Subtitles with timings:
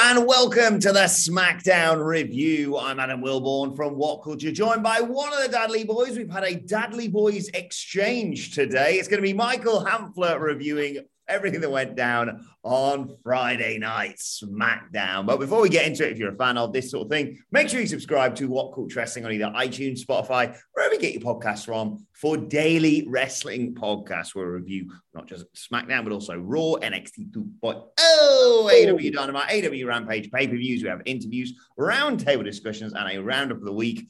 [0.00, 2.78] And welcome to the SmackDown review.
[2.78, 6.16] I'm Adam Wilbourn from What Culture, joined by one of the Dudley Boys.
[6.16, 8.94] We've had a Dudley Boys exchange today.
[8.94, 15.26] It's going to be Michael Hamflett reviewing everything that went down on Friday night SmackDown.
[15.26, 17.38] But before we get into it, if you're a fan of this sort of thing,
[17.50, 20.56] make sure you subscribe to What Culture Wrestling on either iTunes, Spotify,
[20.88, 25.44] wherever you get your podcasts from for daily wrestling podcasts where we review not just
[25.54, 30.82] SmackDown, but also Raw, NXT 2.0, AEW Dynamite, AEW Rampage, pay-per-views.
[30.82, 34.08] We have interviews, roundtable discussions, and a roundup of the week,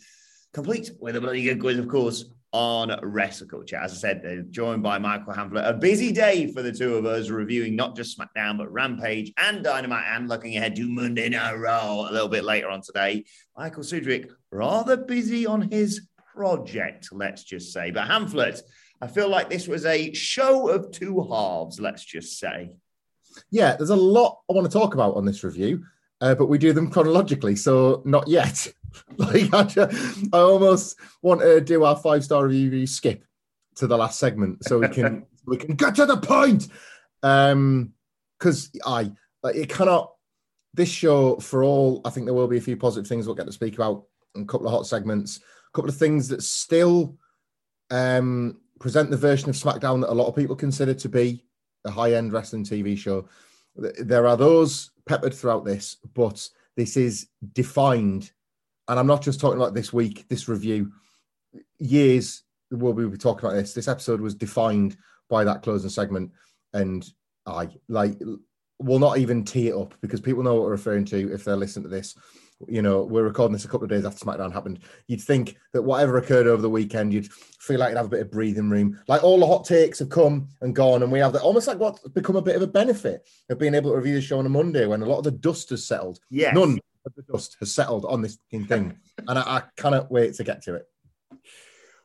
[0.52, 3.76] complete with a bloody good quiz, of course, on Wrestle Culture.
[3.76, 5.68] As I said, they're joined by Michael Hamflett.
[5.68, 9.64] A busy day for the two of us, reviewing not just SmackDown, but Rampage and
[9.64, 13.24] Dynamite, and looking ahead to Monday Night Raw a little bit later on today.
[13.56, 16.07] Michael Sidgwick, rather busy on his
[16.38, 17.90] project, let's just say.
[17.90, 18.62] But Hamflett,
[19.02, 22.70] I feel like this was a show of two halves, let's just say.
[23.50, 25.84] Yeah, there's a lot I want to talk about on this review,
[26.20, 28.68] uh, but we do them chronologically, so not yet.
[29.16, 33.24] like I, just, I, almost want to do our five star review skip
[33.76, 36.68] to the last segment so we can we can get to the point.
[37.24, 37.94] Um,
[38.38, 39.10] because I
[39.42, 40.12] like it cannot.
[40.72, 43.46] This show, for all, I think there will be a few positive things we'll get
[43.46, 44.04] to speak about,
[44.36, 45.40] a couple of hot segments,
[45.78, 47.16] couple of things that still
[47.90, 51.44] um, present the version of SmackDown that a lot of people consider to be
[51.84, 53.28] a high end wrestling TV show.
[53.76, 58.32] There are those peppered throughout this, but this is defined
[58.88, 60.92] and I'm not just talking about this week, this review,
[61.78, 63.74] years will we'll be talking about this.
[63.74, 64.96] This episode was defined
[65.28, 66.32] by that closing segment,
[66.72, 67.06] and
[67.46, 68.18] I like
[68.78, 71.56] will not even tee it up because people know what we're referring to if they're
[71.56, 72.16] listening to this.
[72.66, 74.80] You know, we're recording this a couple of days after SmackDown happened.
[75.06, 78.20] You'd think that whatever occurred over the weekend, you'd feel like you'd have a bit
[78.20, 79.00] of breathing room.
[79.06, 81.78] Like all the hot takes have come and gone, and we have that almost like
[81.78, 84.46] what's become a bit of a benefit of being able to review the show on
[84.46, 86.18] a Monday when a lot of the dust has settled.
[86.30, 86.52] Yes.
[86.52, 88.96] None of the dust has settled on this thing,
[89.28, 90.88] and I, I cannot wait to get to it.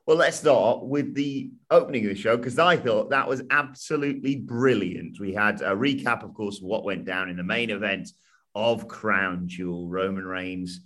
[0.06, 4.35] Well, let's start with the opening of the show because I thought that was absolutely
[4.35, 5.20] brilliant.
[5.20, 8.12] We had a recap, of course, of what went down in the main event
[8.56, 9.90] of Crown Jewel.
[9.90, 10.81] Roman Reigns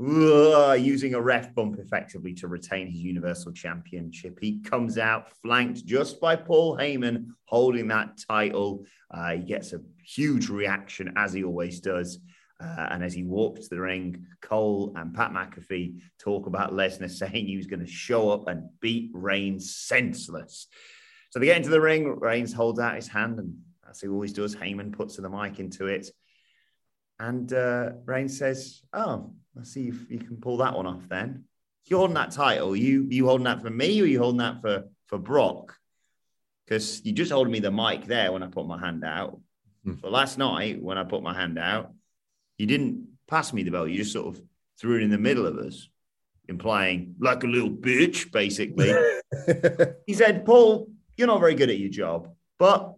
[0.00, 4.38] uh, using a ref bump effectively to retain his Universal Championship.
[4.40, 8.84] He comes out flanked just by Paul Heyman holding that title.
[9.10, 12.18] Uh, he gets a huge reaction, as he always does.
[12.60, 17.10] Uh, and as he walked to the ring, Cole and Pat McAfee talk about Lesnar
[17.10, 20.68] saying he was going to show up and beat Reigns senseless.
[21.30, 22.18] So they get into the ring.
[22.20, 23.56] Reigns holds out his hand, and
[23.88, 26.10] as he always does, Heyman puts the mic into it.
[27.18, 31.44] And uh, Reigns says, Oh, let's see if you can pull that one off then.
[31.86, 32.76] You're holding that title.
[32.76, 35.76] You you holding that for me or you holding that for, for Brock?
[36.64, 39.40] Because you just holding me the mic there when I put my hand out.
[39.86, 40.00] Mm.
[40.00, 41.92] But last night, when I put my hand out,
[42.56, 43.90] you didn't pass me the belt.
[43.90, 44.42] You just sort of
[44.78, 45.88] threw it in the middle of us,
[46.48, 48.92] implying like a little bitch, basically.
[50.06, 52.28] he said, Paul, you're not very good at your job,
[52.58, 52.94] but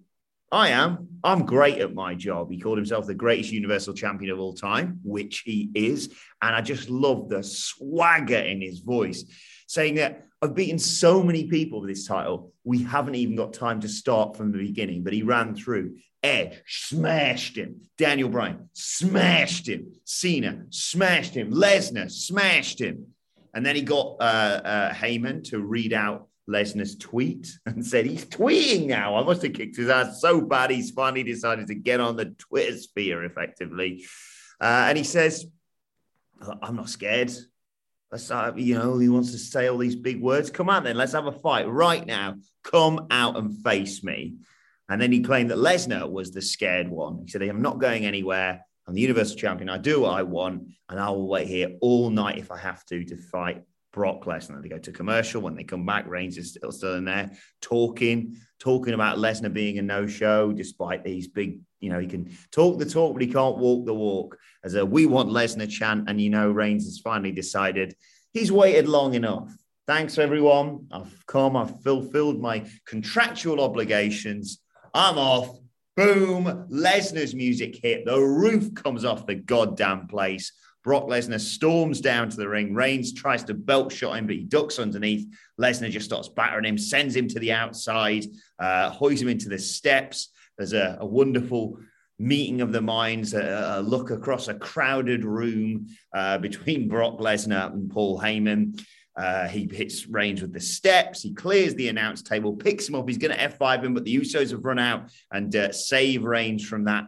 [0.55, 1.09] I am.
[1.25, 2.49] I'm great at my job.
[2.49, 6.15] He called himself the greatest universal champion of all time, which he is.
[6.41, 9.25] And I just love the swagger in his voice,
[9.67, 12.53] saying that I've beaten so many people with this title.
[12.63, 15.97] We haven't even got time to start from the beginning, but he ran through.
[16.23, 17.81] Edge smashed him.
[17.99, 19.93] Daniel Bryan smashed him.
[20.05, 21.51] Cena smashed him.
[21.51, 23.09] Lesnar smashed him.
[23.55, 28.25] And then he got uh, uh, Heyman to read out Lesnar's tweet and said he's
[28.27, 29.17] tweeting now.
[29.17, 32.27] I must have kicked his ass so bad he's finally decided to get on the
[32.27, 34.07] Twitter sphere effectively.
[34.61, 35.47] Uh, and he says,
[36.63, 37.33] I'm not scared.
[38.11, 40.51] Let's, you know, he wants to say all these big words.
[40.51, 42.37] Come on, then, let's have a fight right now.
[42.63, 44.37] Come out and face me.
[44.89, 47.23] And then he claimed that Lesnar was the scared one.
[47.25, 48.65] He said, I'm not going anywhere.
[48.87, 49.71] I'm the Universal Champion.
[49.71, 52.85] I do what I want, and I will wait here all night if I have
[52.87, 53.63] to to fight
[53.95, 54.61] Brock Lesnar.
[54.61, 55.41] They go to commercial.
[55.41, 57.31] When they come back, Reigns is still still in there
[57.63, 62.79] talking, talking about Lesnar being a no-show, despite these big, you know, he can talk
[62.79, 64.37] the talk, but he can't walk the walk.
[64.65, 67.95] As a "We want Lesnar" chant, and you know, Reigns has finally decided
[68.33, 69.57] he's waited long enough.
[69.87, 70.89] Thanks, everyone.
[70.91, 71.57] I've come.
[71.57, 74.59] I've fulfilled my contractual obligations.
[74.93, 75.57] I'm off.
[75.97, 76.67] Boom.
[76.69, 78.07] Lesnar's music hit.
[78.07, 80.53] The roof comes off the goddamn place.
[80.85, 82.75] Brock Lesnar storms down to the ring.
[82.75, 85.27] Reigns tries to belt shot him, but he ducks underneath.
[85.59, 88.27] Lesnar just starts battering him, sends him to the outside,
[88.59, 90.29] uh, hoists him into the steps.
[90.59, 91.79] There's a, a wonderful
[92.19, 97.73] meeting of the minds, a, a look across a crowded room uh, between Brock Lesnar
[97.73, 98.81] and Paul Heyman.
[99.17, 101.23] Uh, he hits Reigns with the steps.
[101.23, 103.09] He clears the announce table, picks him up.
[103.09, 106.67] He's going to F5 him, but the Usos have run out and uh, save Reigns
[106.67, 107.07] from that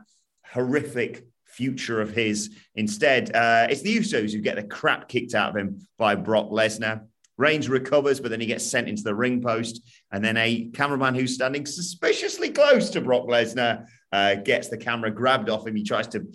[0.50, 1.26] horrific
[1.56, 2.50] future of his.
[2.74, 6.50] Instead, uh, it's the Usos who get the crap kicked out of him by Brock
[6.50, 7.06] Lesnar.
[7.38, 9.82] Reigns recovers, but then he gets sent into the ring post.
[10.10, 15.10] And then a cameraman who's standing suspiciously close to Brock Lesnar uh, gets the camera
[15.10, 15.76] grabbed off him.
[15.76, 16.26] He tries to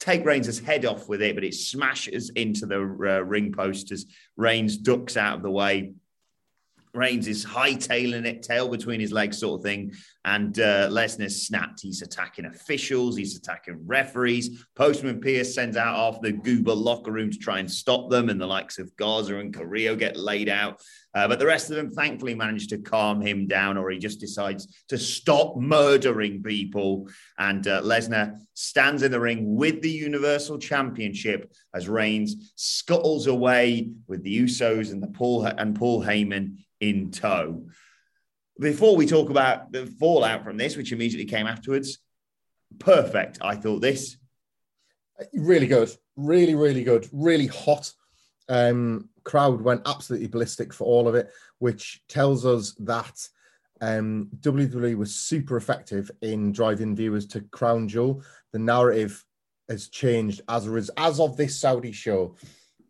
[0.00, 4.06] take Reigns' head off with it, but it smashes into the uh, ring post as
[4.36, 5.92] Reigns ducks out of the way.
[6.94, 9.92] Reigns is hightailing it, tail between his legs, sort of thing.
[10.24, 11.80] And uh, Lesnar's snapped.
[11.82, 14.64] He's attacking officials, he's attacking referees.
[14.74, 18.40] Postman Pearce sends out off the Goober locker room to try and stop them, and
[18.40, 20.80] the likes of Garza and Carrillo get laid out.
[21.14, 24.20] Uh, but the rest of them thankfully manage to calm him down, or he just
[24.20, 27.08] decides to stop murdering people.
[27.38, 33.92] And uh, Lesnar stands in the ring with the Universal Championship as Reigns scuttles away
[34.08, 36.56] with the Usos and the Paul and Paul Heyman
[36.88, 37.66] in tow.
[38.58, 41.98] Before we talk about the fallout from this, which immediately came afterwards,
[42.78, 43.38] perfect.
[43.40, 44.16] I thought this.
[45.32, 45.90] Really good.
[46.16, 47.08] Really, really good.
[47.12, 47.92] Really hot.
[48.48, 53.28] Um, crowd went absolutely ballistic for all of it, which tells us that
[53.80, 58.22] um, WWE was super effective in driving viewers to Crown Jewel.
[58.52, 59.24] The narrative
[59.68, 62.36] has changed as a as of this Saudi show.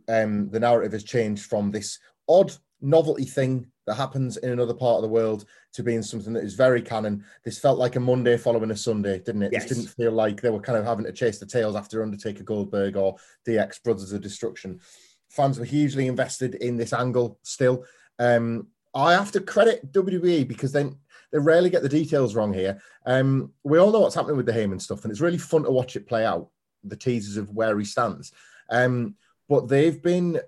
[0.08, 1.98] Um, the narrative has changed from this
[2.28, 6.44] odd novelty thing that happens in another part of the world to being something that
[6.44, 7.24] is very canon.
[7.44, 9.52] This felt like a Monday following a Sunday, didn't it?
[9.52, 9.68] Yes.
[9.68, 12.42] This didn't feel like they were kind of having to chase the tails after Undertaker
[12.42, 13.16] Goldberg or
[13.46, 14.80] DX Brothers of Destruction.
[15.28, 17.84] Fans were hugely invested in this angle still.
[18.18, 20.96] Um, I have to credit WWE because then
[21.32, 22.80] they rarely get the details wrong here.
[23.04, 25.70] Um, we all know what's happening with the Heyman stuff, and it's really fun to
[25.70, 26.48] watch it play out,
[26.84, 28.32] the teasers of where he stands.
[28.70, 29.16] Um,
[29.48, 30.40] but they've been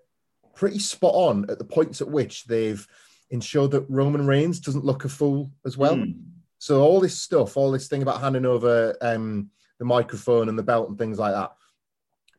[0.54, 2.86] pretty spot on at the points at which they've
[3.30, 5.96] ensured that Roman Reigns doesn't look a fool as well.
[5.96, 6.20] Mm.
[6.58, 10.62] So all this stuff, all this thing about handing over um, the microphone and the
[10.62, 11.52] belt and things like that,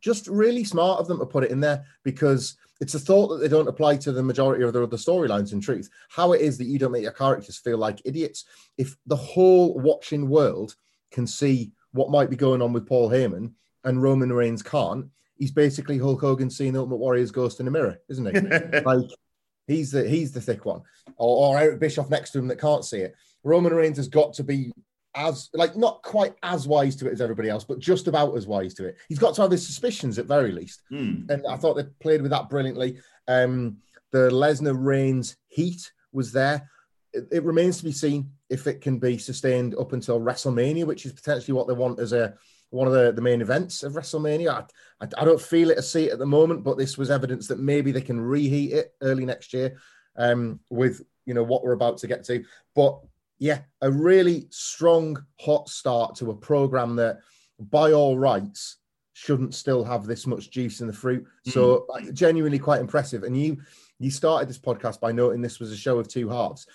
[0.02, 3.38] just really smart of them to put it in there because it's a thought that
[3.38, 5.54] they don't apply to the majority of their other storylines.
[5.54, 8.46] In truth, how it is that you don't make your characters feel like idiots.
[8.78, 10.76] If the whole watching world
[11.12, 13.54] can see what might be going on with Paul Heyman
[13.84, 17.72] and Roman Reigns can't, he's basically Hulk Hogan seeing the Ultimate Warrior's ghost in a
[17.72, 18.80] mirror, isn't he?
[18.86, 19.10] like
[19.68, 20.82] he's the he's the thick one,
[21.18, 23.16] or, or Eric Bischoff next to him that can't see it.
[23.44, 24.72] Roman Reigns has got to be
[25.16, 28.46] as like not quite as wise to it as everybody else, but just about as
[28.48, 28.98] wise to it.
[29.10, 31.30] He's got to have his suspicions at very least, Mm.
[31.30, 33.00] and I thought they played with that brilliantly.
[33.28, 33.78] Um,
[34.12, 36.70] the Lesnar Reigns heat was there.
[37.14, 41.06] It, it remains to be seen if it can be sustained up until WrestleMania, which
[41.06, 42.36] is potentially what they want as a
[42.70, 44.50] one of the, the main events of WrestleMania.
[44.50, 47.48] I, I, I don't feel it a seat at the moment, but this was evidence
[47.48, 49.78] that maybe they can reheat it early next year
[50.18, 52.44] um, with you know what we're about to get to.
[52.76, 53.00] But
[53.40, 57.20] yeah, a really strong hot start to a program that,
[57.60, 58.78] by all rights,
[59.14, 61.26] shouldn't still have this much juice in the fruit.
[61.46, 63.24] So uh, genuinely quite impressive.
[63.24, 63.58] And you
[64.00, 66.68] you started this podcast by noting this was a show of two halves.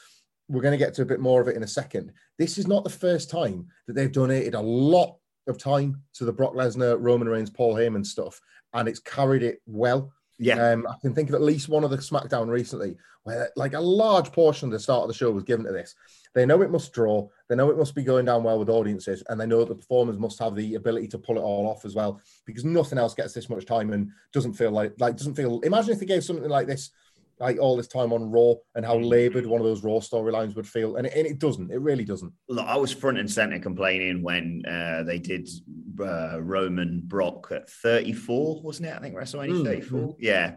[0.49, 2.12] We're going to get to a bit more of it in a second.
[2.38, 6.32] This is not the first time that they've donated a lot of time to the
[6.32, 8.40] Brock Lesnar, Roman Reigns, Paul Heyman stuff,
[8.72, 10.12] and it's carried it well.
[10.38, 10.72] Yeah.
[10.72, 13.80] Um, I can think of at least one of the SmackDown recently where like a
[13.80, 15.94] large portion of the start of the show was given to this.
[16.34, 19.22] They know it must draw, they know it must be going down well with audiences,
[19.28, 21.94] and they know the performers must have the ability to pull it all off as
[21.94, 25.61] well, because nothing else gets this much time and doesn't feel like like doesn't feel
[25.61, 26.90] imagine if they gave something like this
[27.41, 30.67] like all this time on Raw and how labored one of those Raw storylines would
[30.67, 30.97] feel.
[30.97, 31.71] And it, and it, doesn't.
[31.71, 32.33] It really doesn't.
[32.49, 35.49] Look, I was front and center complaining when uh, they did
[36.01, 38.95] uh, Roman Brock at 34, wasn't it?
[38.95, 40.01] I think WrestleMania mm, 34.
[40.01, 40.15] Mm.
[40.19, 40.55] Yeah.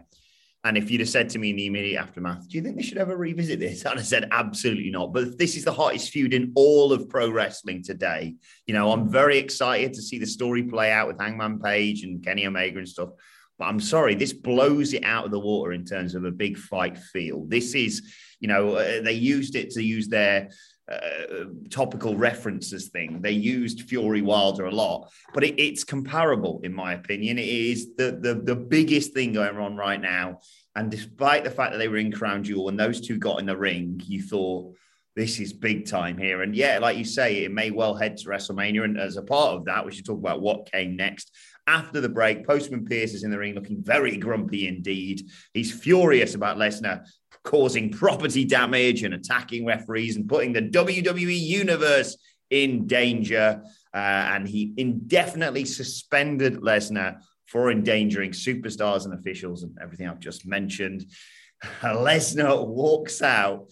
[0.66, 2.82] And if you'd have said to me in the immediate aftermath, do you think they
[2.82, 3.82] should ever revisit this?
[3.82, 5.12] And I'd have said absolutely not.
[5.12, 8.34] But this is the hottest feud in all of pro wrestling today.
[8.66, 12.24] You know, I'm very excited to see the story play out with Hangman Page and
[12.24, 13.10] Kenny Omega and stuff.
[13.58, 16.58] But I'm sorry, this blows it out of the water in terms of a big
[16.58, 17.44] fight feel.
[17.46, 20.50] This is, you know, uh, they used it to use their
[20.90, 23.20] uh, topical references thing.
[23.22, 27.38] They used Fury Wilder a lot, but it, it's comparable, in my opinion.
[27.38, 30.40] It is the, the the biggest thing going on right now.
[30.76, 33.46] And despite the fact that they were in Crown Jewel and those two got in
[33.46, 34.74] the ring, you thought
[35.16, 36.42] this is big time here.
[36.42, 38.84] And yeah, like you say, it may well head to WrestleMania.
[38.84, 41.32] And as a part of that, we should talk about what came next.
[41.66, 45.28] After the break, Postman Pearce is in the ring looking very grumpy indeed.
[45.52, 47.06] He's furious about Lesnar
[47.42, 52.16] causing property damage and attacking referees and putting the WWE universe
[52.50, 53.62] in danger.
[53.94, 60.46] Uh, and he indefinitely suspended Lesnar for endangering superstars and officials and everything I've just
[60.46, 61.06] mentioned.
[61.82, 63.70] Lesnar walks out,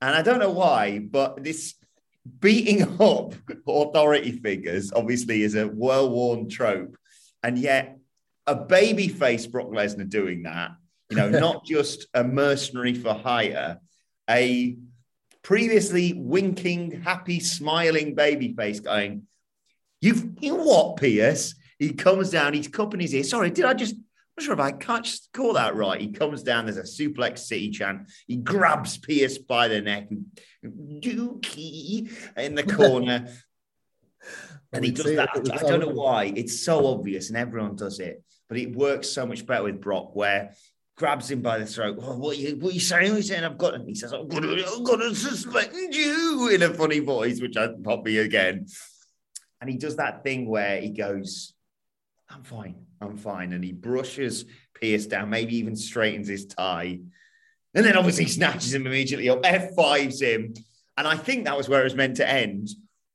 [0.00, 1.74] and I don't know why, but this
[2.38, 3.34] beating up
[3.68, 6.96] authority figures obviously is a well worn trope.
[7.42, 7.98] And yet,
[8.46, 10.72] a baby face Brock Lesnar doing that,
[11.08, 13.78] you know, not just a mercenary for hire,
[14.28, 14.76] a
[15.42, 19.26] previously winking, happy, smiling baby face going,
[20.00, 21.54] You've, you what, Pearce?
[21.78, 23.24] He comes down, he's cupping his ear.
[23.24, 24.02] Sorry, did I just, I'm
[24.38, 26.00] not sure if I can't call that right.
[26.00, 28.10] He comes down, there's a suplex city chant.
[28.26, 30.26] He grabs Pearce by the neck, and
[31.02, 33.28] Dookie in the corner.
[34.72, 35.30] And he does that.
[35.34, 36.32] I don't know why.
[36.36, 40.14] It's so obvious, and everyone does it, but it works so much better with Brock,
[40.14, 40.54] where
[40.96, 41.98] grabs him by the throat.
[42.00, 43.16] Oh, what, are you, what are you saying?
[43.16, 43.42] He's saying?
[43.42, 43.74] I've got.
[43.74, 47.68] And he says, "I'm to, I'm to suspend you" in a funny voice, which I
[47.82, 48.66] pop me again.
[49.60, 51.52] And he does that thing where he goes,
[52.28, 57.00] "I'm fine, I'm fine," and he brushes Pearce down, maybe even straightens his tie,
[57.74, 60.54] and then obviously snatches him immediately up, F5s him,
[60.96, 62.68] and I think that was where it was meant to end.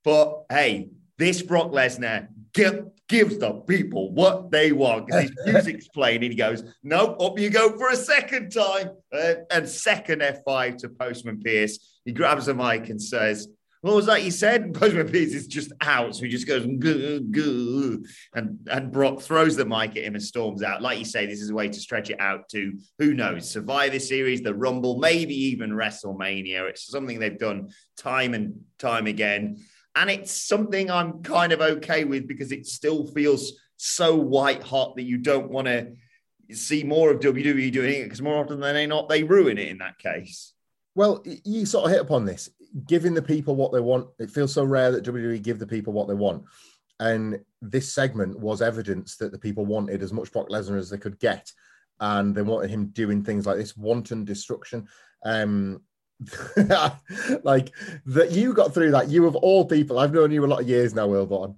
[0.03, 5.87] But hey, this Brock Lesnar give, gives the people what they want because his music's
[5.87, 8.91] playing and he goes, Nope, up you go for a second time.
[9.13, 11.99] Uh, and second F5 to Postman Pearce.
[12.05, 13.47] He grabs the mic and says,
[13.85, 14.73] what was that you said?
[14.73, 16.15] Postman Pearce is just out.
[16.15, 18.03] So he just goes, goo, goo.
[18.33, 20.81] And, and Brock throws the mic at him and storms out.
[20.81, 23.99] Like you say, this is a way to stretch it out to who knows, Survivor
[23.99, 26.67] Series, the Rumble, maybe even WrestleMania.
[26.67, 29.63] It's something they've done time and time again.
[29.95, 34.95] And it's something I'm kind of okay with because it still feels so white hot
[34.95, 35.93] that you don't want to
[36.51, 39.77] see more of WWE doing it because more often than not, they ruin it in
[39.79, 40.53] that case.
[40.95, 42.49] Well, you sort of hit upon this,
[42.87, 44.07] giving the people what they want.
[44.19, 46.43] It feels so rare that WWE give the people what they want.
[46.99, 50.97] And this segment was evidence that the people wanted as much Brock Lesnar as they
[50.97, 51.51] could get.
[51.99, 54.87] And they wanted him doing things like this wanton destruction.
[55.23, 55.81] Um,
[57.43, 57.71] like
[58.05, 59.09] that you got through that.
[59.09, 61.55] You of all people, I've known you a lot of years now, Wilbourn.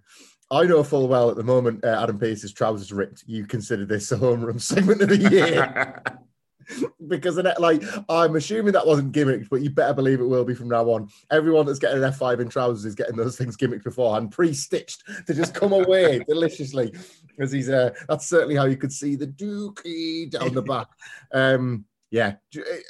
[0.49, 3.23] I know full well at the moment uh, Adam Pearce's trousers ripped.
[3.27, 6.01] You consider this a home run segment of the year.
[7.07, 10.69] because like I'm assuming that wasn't gimmicked, but you better believe it will be from
[10.69, 11.09] now on.
[11.31, 15.33] Everyone that's getting an F5 in trousers is getting those things gimmicked beforehand, pre-stitched to
[15.33, 16.93] just come away deliciously.
[17.27, 20.87] Because he's uh, that's certainly how you could see the dookie down the back.
[21.31, 22.35] Um, yeah,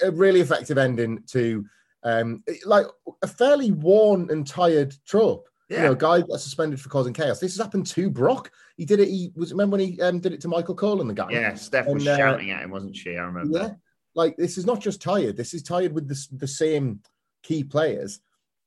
[0.04, 1.66] a really effective ending to
[2.04, 2.86] um, like
[3.22, 5.48] a fairly worn and tired trope.
[5.70, 5.78] Yeah.
[5.78, 7.40] You know, guy got suspended for causing chaos.
[7.40, 8.52] This has happened to Brock.
[8.78, 9.10] He did it.
[9.10, 11.28] He was remember when he um, did it to Michael Cole and the guy.
[11.30, 13.18] Yeah, Steph was uh, shouting at him, wasn't she?
[13.18, 13.58] I remember.
[13.58, 13.70] Yeah,
[14.16, 15.36] like this is not just tired.
[15.36, 17.02] This is tired with the the same
[17.44, 18.22] key players,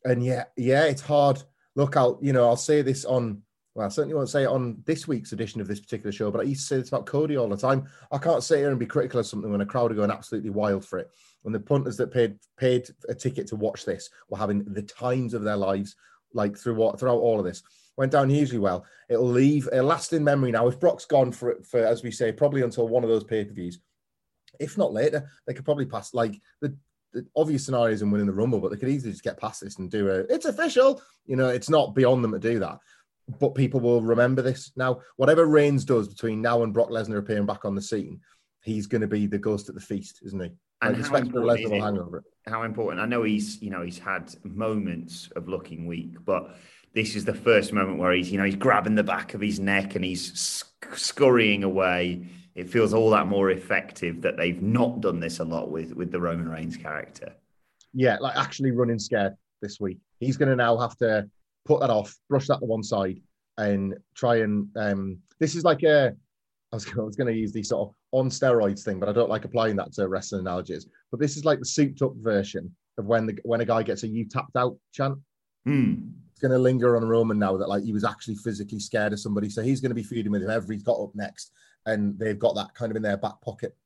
[0.05, 1.43] and yeah, yeah, it's hard.
[1.75, 3.43] Look, I'll you know I'll say this on
[3.81, 6.43] well, I certainly won't say it on this week's edition of this particular show, but
[6.43, 7.89] I used to say this about Cody all the time.
[8.13, 10.51] I can't sit here and be critical of something when a crowd are going absolutely
[10.51, 11.11] wild for it.
[11.41, 15.33] When the punters that paid paid a ticket to watch this were having the times
[15.33, 15.97] of their lives,
[16.35, 17.63] like through what throughout all of this.
[17.97, 18.85] Went down hugely well.
[19.09, 20.69] It'll leave a lasting memory now.
[20.69, 23.79] If Brock's gone for for as we say, probably until one of those pay-per-views,
[24.59, 26.77] if not later, they could probably pass like the
[27.15, 29.79] the obvious scenarios in winning the rumble, but they could easily just get past this
[29.79, 31.01] and do a it's official.
[31.25, 32.79] You know, it's not beyond them to do that
[33.39, 35.01] but people will remember this now.
[35.17, 38.21] Whatever Reigns does between now and Brock Lesnar appearing back on the scene,
[38.63, 40.51] he's going to be the ghost at the feast, isn't he?
[40.83, 42.25] And Like, how important Lesnar will hang over it.
[42.47, 43.01] how important.
[43.03, 46.57] I know he's, you know, he's had moments of looking weak, but
[46.95, 49.61] this is the first moment where he's, you know, he's grabbing the back of his
[49.61, 52.27] neck and he's sc- scurrying away.
[52.55, 56.11] It feels all that more effective that they've not done this a lot with with
[56.11, 57.35] the Roman Reigns character.
[57.93, 59.99] Yeah, like actually running scared this week.
[60.19, 61.29] He's going to now have to
[61.65, 63.21] put that off, brush that to one side,
[63.59, 64.69] and try and.
[64.77, 66.15] Um, this is like a.
[66.73, 69.13] I was, I was going to use the sort of on steroids thing, but I
[69.13, 70.87] don't like applying that to wrestling analogies.
[71.11, 74.03] But this is like the souped up version of when the when a guy gets
[74.03, 75.19] a "you tapped out" chant.
[75.65, 75.95] Hmm.
[76.31, 79.21] It's going to linger on Roman now that like he was actually physically scared of
[79.21, 81.53] somebody, so he's going to be feeding with whoever he's got up next,
[81.87, 83.77] and they've got that kind of in their back pocket.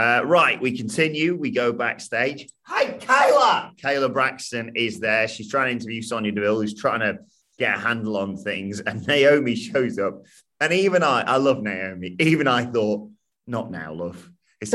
[0.00, 1.36] Uh, right, we continue.
[1.36, 2.48] We go backstage.
[2.62, 3.78] Hi, Kayla.
[3.78, 5.28] Kayla Braxton is there.
[5.28, 7.18] She's trying to interview Sonya Deville, who's trying to
[7.58, 8.80] get a handle on things.
[8.80, 10.24] And Naomi shows up.
[10.58, 12.16] And even I, I love Naomi.
[12.20, 13.10] Even I thought,
[13.46, 14.30] not now, love.
[14.62, 14.72] It's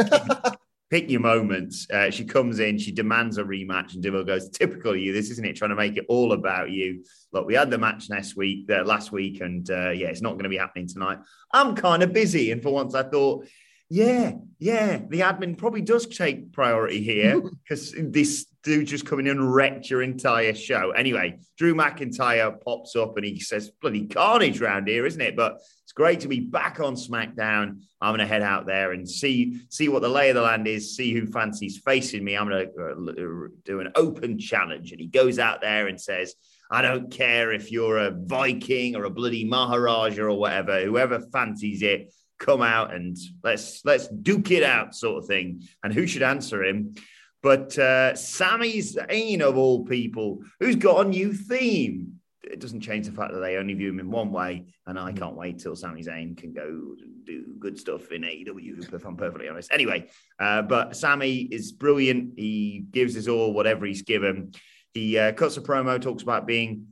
[0.91, 1.87] pick your moments.
[1.89, 5.11] Uh, she comes in, she demands a rematch, and Deville goes, "Typical you.
[5.11, 5.55] This isn't it?
[5.55, 8.83] Trying to make it all about you." Look, we had the match next week, uh,
[8.83, 11.17] last week, and uh, yeah, it's not going to be happening tonight.
[11.51, 13.45] I'm kind of busy, and for once, I thought,
[13.89, 19.37] yeah, yeah, the admin probably does take priority here because this dude just coming in
[19.37, 20.91] and wrecked your entire show.
[20.91, 25.59] Anyway, Drew McIntyre pops up and he says, "Bloody carnage round here, isn't it?" But
[25.83, 27.81] it's great to be back on SmackDown.
[28.01, 30.67] I'm going to head out there and see see what the lay of the land
[30.67, 32.35] is, see who fancies facing me.
[32.35, 36.33] I'm going to uh, do an open challenge, and he goes out there and says.
[36.71, 41.83] I don't care if you're a Viking or a bloody Maharaja or whatever, whoever fancies
[41.83, 45.63] it, come out and let's let's duke it out, sort of thing.
[45.83, 46.95] And who should answer him?
[47.41, 52.19] But uh, Sami Zayn, of all people, who's got a new theme.
[52.43, 55.11] It doesn't change the fact that they only view him in one way, and I
[55.11, 59.49] can't wait till Sami Zayn can go do good stuff in AEW, if I'm perfectly
[59.49, 59.71] honest.
[59.71, 62.33] Anyway, uh, but Sami is brilliant.
[62.37, 64.53] He gives his all, whatever he's given.
[64.93, 66.87] He uh, cuts a promo, talks about being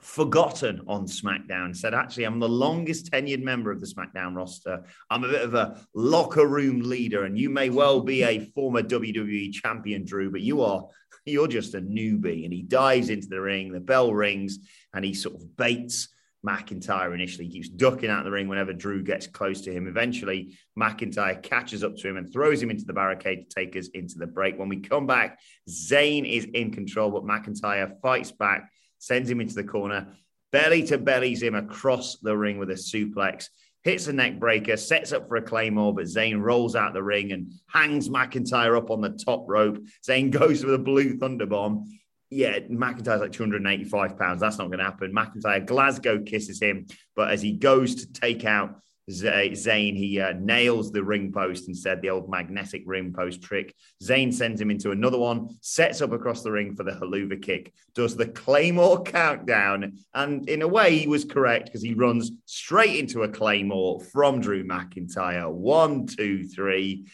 [0.00, 1.76] forgotten on SmackDown.
[1.76, 4.84] Said, actually, I'm the longest tenured member of the SmackDown roster.
[5.10, 8.82] I'm a bit of a locker room leader, and you may well be a former
[8.82, 10.86] WWE champion, Drew, but you are
[11.24, 12.44] you're just a newbie.
[12.44, 14.58] And he dives into the ring, the bell rings,
[14.94, 16.08] and he sort of baits
[16.46, 17.46] McIntyre initially.
[17.46, 19.86] He keeps ducking out of the ring whenever Drew gets close to him.
[19.86, 23.88] Eventually, McIntyre catches up to him and throws him into the barricade to take us
[23.88, 24.58] into the break.
[24.58, 29.54] When we come back, Zayn is in control, but McIntyre fights back, sends him into
[29.54, 30.14] the corner,
[30.52, 33.48] belly to bellies him across the ring with a suplex.
[33.82, 37.32] Hits a neck breaker, sets up for a claymore, but Zayn rolls out the ring
[37.32, 39.82] and hangs McIntyre up on the top rope.
[40.06, 41.86] Zayn goes for the blue thunder bomb
[42.30, 44.40] yeah, McIntyre's like 285 pounds.
[44.40, 45.12] That's not going to happen.
[45.12, 46.86] McIntyre, Glasgow kisses him,
[47.16, 48.80] but as he goes to take out
[49.10, 53.74] Zayn, he uh, nails the ring post instead, the old magnetic ring post trick.
[54.02, 57.72] Zayn sends him into another one, sets up across the ring for the Helluva Kick,
[57.94, 62.96] does the Claymore countdown, and in a way, he was correct because he runs straight
[62.96, 65.50] into a Claymore from Drew McIntyre.
[65.50, 67.06] One, two, three.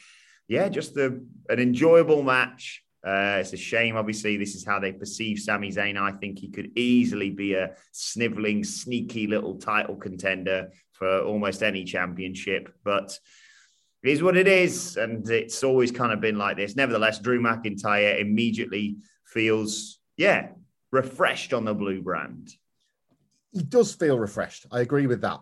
[0.49, 2.83] Yeah, just a, an enjoyable match.
[3.07, 4.37] Uh, it's a shame, obviously.
[4.37, 5.97] This is how they perceive Sami Zayn.
[5.97, 11.85] I think he could easily be a sniveling, sneaky little title contender for almost any
[11.85, 13.19] championship, but
[14.03, 14.97] it is what it is.
[14.97, 16.77] And it's always kind of been like this.
[16.77, 20.49] Nevertheless, Drew McIntyre immediately feels, yeah,
[20.93, 22.53] refreshed on the blue brand.
[23.53, 24.67] He does feel refreshed.
[24.71, 25.41] I agree with that.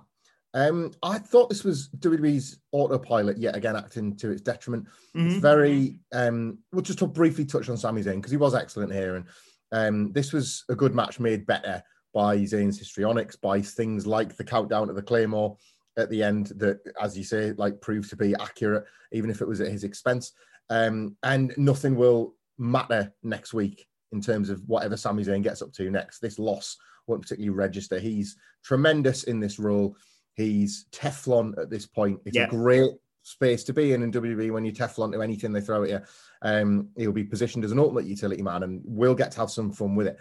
[0.55, 4.87] Um, I thought this was WWE's autopilot yet again acting to its detriment.
[5.17, 5.27] Mm-hmm.
[5.27, 5.99] It's very.
[6.13, 9.27] Um, we'll just briefly touch on Sami Zayn because he was excellent here, and
[9.73, 11.83] um, this was a good match made better
[12.15, 15.57] by Zayn's histrionics, by things like the countdown to the Claymore
[15.99, 19.49] at the end that, as you say, like proved to be accurate, even if it
[19.49, 20.33] was at his expense.
[20.71, 25.73] Um, and nothing will matter next week in terms of whatever Sami Zayn gets up
[25.75, 26.21] to next.
[26.21, 27.99] This loss won't particularly register.
[27.99, 29.97] He's tremendous in this role.
[30.35, 32.21] He's Teflon at this point.
[32.25, 32.47] It's Yeah.
[32.47, 35.83] a great space to be in in WWE when you Teflon to anything they throw
[35.83, 36.01] at you.
[36.43, 39.73] Um, he'll be positioned as an ultimate utility man and we'll get to have some
[39.73, 40.19] fun with it.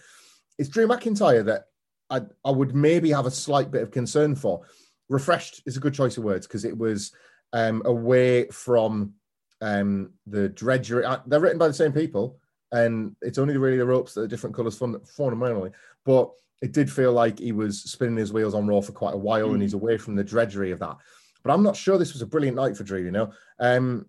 [0.57, 1.65] It's Drew McIntyre that
[2.13, 4.61] I, I would maybe have a slight bit of concern for.
[5.09, 7.11] Refreshed is a good choice of words because it was
[7.53, 9.13] um, away from
[9.61, 11.05] um, the drudgery.
[11.05, 12.37] uh, They're written by the same people,
[12.71, 15.71] and it's only really the ropes that are different colors fun, fundamentally.
[16.05, 19.17] But it did feel like he was spinning his wheels on Raw for quite a
[19.17, 20.97] while, and he's away from the drudgery of that.
[21.43, 23.03] But I'm not sure this was a brilliant night for Drew.
[23.03, 24.05] You know, um,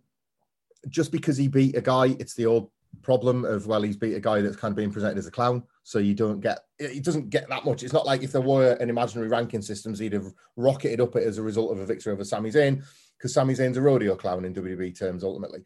[0.89, 2.71] just because he beat a guy, it's the old
[3.03, 5.65] problem of well, he's beat a guy that's kind of being presented as a clown,
[5.85, 7.83] so you don't get it doesn't get that much.
[7.83, 11.27] It's not like if there were an imaginary ranking systems, he'd have rocketed up it
[11.27, 12.83] as a result of a victory over Sami Zayn,
[13.17, 15.61] because Sami Zayn's a rodeo clown in WWE terms ultimately.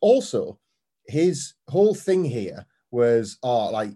[0.00, 0.58] Also,
[1.08, 3.90] his whole thing here was, oh, like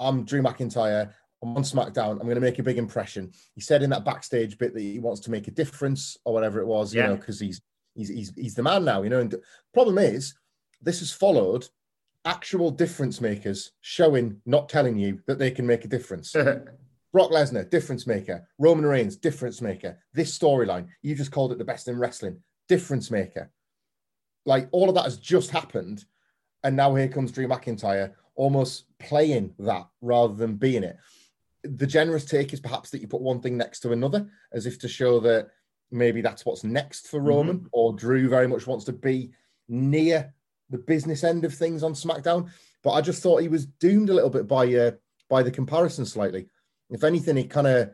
[0.00, 1.12] I'm Drew McIntyre.
[1.42, 2.12] I'm on SmackDown.
[2.12, 3.32] I'm going to make a big impression.
[3.54, 6.60] He said in that backstage bit that he wants to make a difference or whatever
[6.60, 7.62] it was, you know, because he's
[7.94, 9.20] he's he's he's the man now, you know.
[9.20, 9.40] And the
[9.72, 10.34] problem is,
[10.82, 11.66] this has followed
[12.24, 16.32] actual difference makers showing, not telling you that they can make a difference.
[17.12, 18.46] Brock Lesnar, difference maker.
[18.58, 19.98] Roman Reigns, difference maker.
[20.12, 23.50] This storyline, you just called it the best in wrestling, difference maker.
[24.46, 26.04] Like all of that has just happened.
[26.62, 30.98] And now here comes Drew McIntyre almost playing that rather than being it.
[31.64, 34.78] The generous take is perhaps that you put one thing next to another as if
[34.80, 35.50] to show that
[35.90, 37.66] maybe that's what's next for Roman mm-hmm.
[37.72, 39.32] or Drew very much wants to be
[39.68, 40.32] near
[40.70, 42.50] the business end of things on SmackDown.
[42.82, 44.92] But I just thought he was doomed a little bit by uh,
[45.28, 46.46] by the comparison slightly.
[46.90, 47.90] If anything, he kind of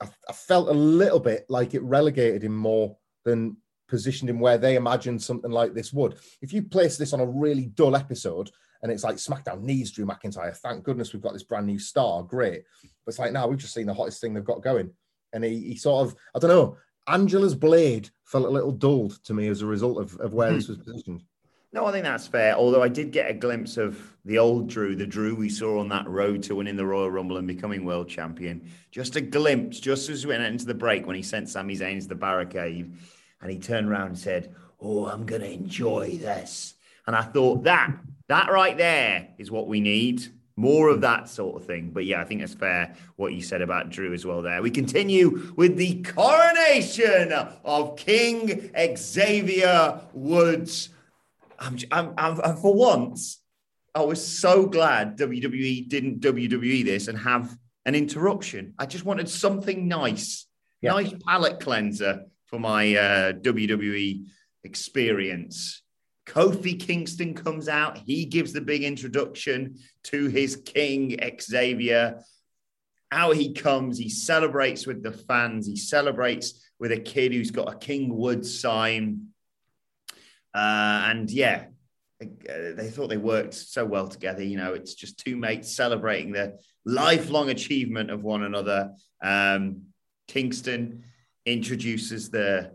[0.00, 3.56] I, I, felt a little bit like it relegated him more than
[3.88, 6.16] positioned him where they imagined something like this would.
[6.42, 8.50] If you place this on a really dull episode
[8.82, 12.22] and it's like SmackDown needs Drew McIntyre, thank goodness we've got this brand new star,
[12.22, 12.62] great.
[12.82, 14.90] But it's like now we've just seen the hottest thing they've got going,
[15.32, 16.76] and he, he sort of I don't know.
[17.06, 20.68] Angela's blade felt a little dulled to me as a result of, of where this
[20.68, 21.22] was positioned.
[21.74, 22.54] No, I think that's fair.
[22.54, 25.88] Although I did get a glimpse of the old Drew, the Drew we saw on
[25.88, 28.70] that road to winning the Royal Rumble and becoming world champion.
[28.92, 32.00] Just a glimpse, just as we went into the break when he sent Sami Zayn
[32.00, 32.96] to the barricade
[33.40, 36.74] and he turned around and said, Oh, I'm going to enjoy this.
[37.08, 37.92] And I thought that,
[38.28, 40.24] that right there is what we need.
[40.54, 41.90] More of that sort of thing.
[41.92, 44.62] But yeah, I think it's fair what you said about Drew as well there.
[44.62, 47.32] We continue with the coronation
[47.64, 50.90] of King Xavier Woods
[51.64, 53.40] I'm, I'm, I'm, for once,
[53.94, 58.74] I was so glad WWE didn't WWE this and have an interruption.
[58.78, 60.46] I just wanted something nice,
[60.80, 60.92] yeah.
[60.92, 64.26] nice palate cleanser for my uh, WWE
[64.64, 65.82] experience.
[66.26, 67.98] Kofi Kingston comes out.
[67.98, 72.20] He gives the big introduction to his king, Xavier.
[73.12, 73.98] Out he comes.
[73.98, 75.66] He celebrates with the fans.
[75.66, 79.28] He celebrates with a kid who's got a King Wood sign.
[80.54, 81.64] Uh, and yeah,
[82.22, 82.26] uh,
[82.76, 84.42] they thought they worked so well together.
[84.42, 88.92] You know, it's just two mates celebrating the lifelong achievement of one another.
[89.22, 89.86] Um,
[90.28, 91.04] Kingston
[91.46, 92.72] introduces the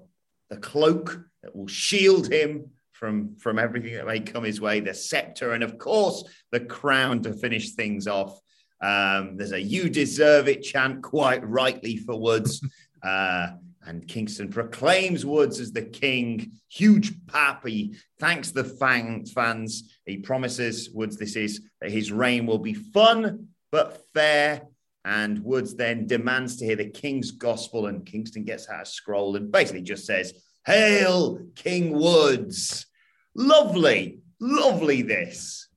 [0.50, 4.94] the cloak that will shield him from from everything that may come his way, the
[4.94, 8.40] scepter, and of course the crown to finish things off.
[8.82, 12.62] Um, there's a "You deserve it" chant, quite rightly for Woods.
[13.02, 13.52] Uh,
[13.86, 16.52] and Kingston proclaims Woods as the king.
[16.70, 17.96] Huge pappy.
[18.20, 20.00] thanks the fans.
[20.06, 24.64] He promises Woods this is that his reign will be fun but fair.
[25.06, 29.36] And Woods then demands to hear the king's gospel, and Kingston gets out a scroll
[29.38, 30.34] and basically just says,
[30.66, 32.86] Hail King Woods.
[33.34, 35.70] Lovely, lovely this.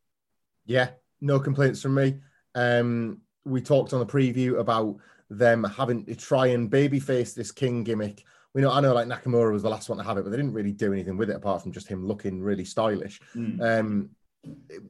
[0.67, 2.17] Yeah, no complaints from me.
[2.55, 4.97] Um, we talked on the preview about
[5.38, 8.25] them having to try and babyface this king gimmick.
[8.55, 10.37] We know I know like Nakamura was the last one to have it, but they
[10.37, 13.21] didn't really do anything with it apart from just him looking really stylish.
[13.35, 13.61] Mm.
[13.81, 14.11] Um,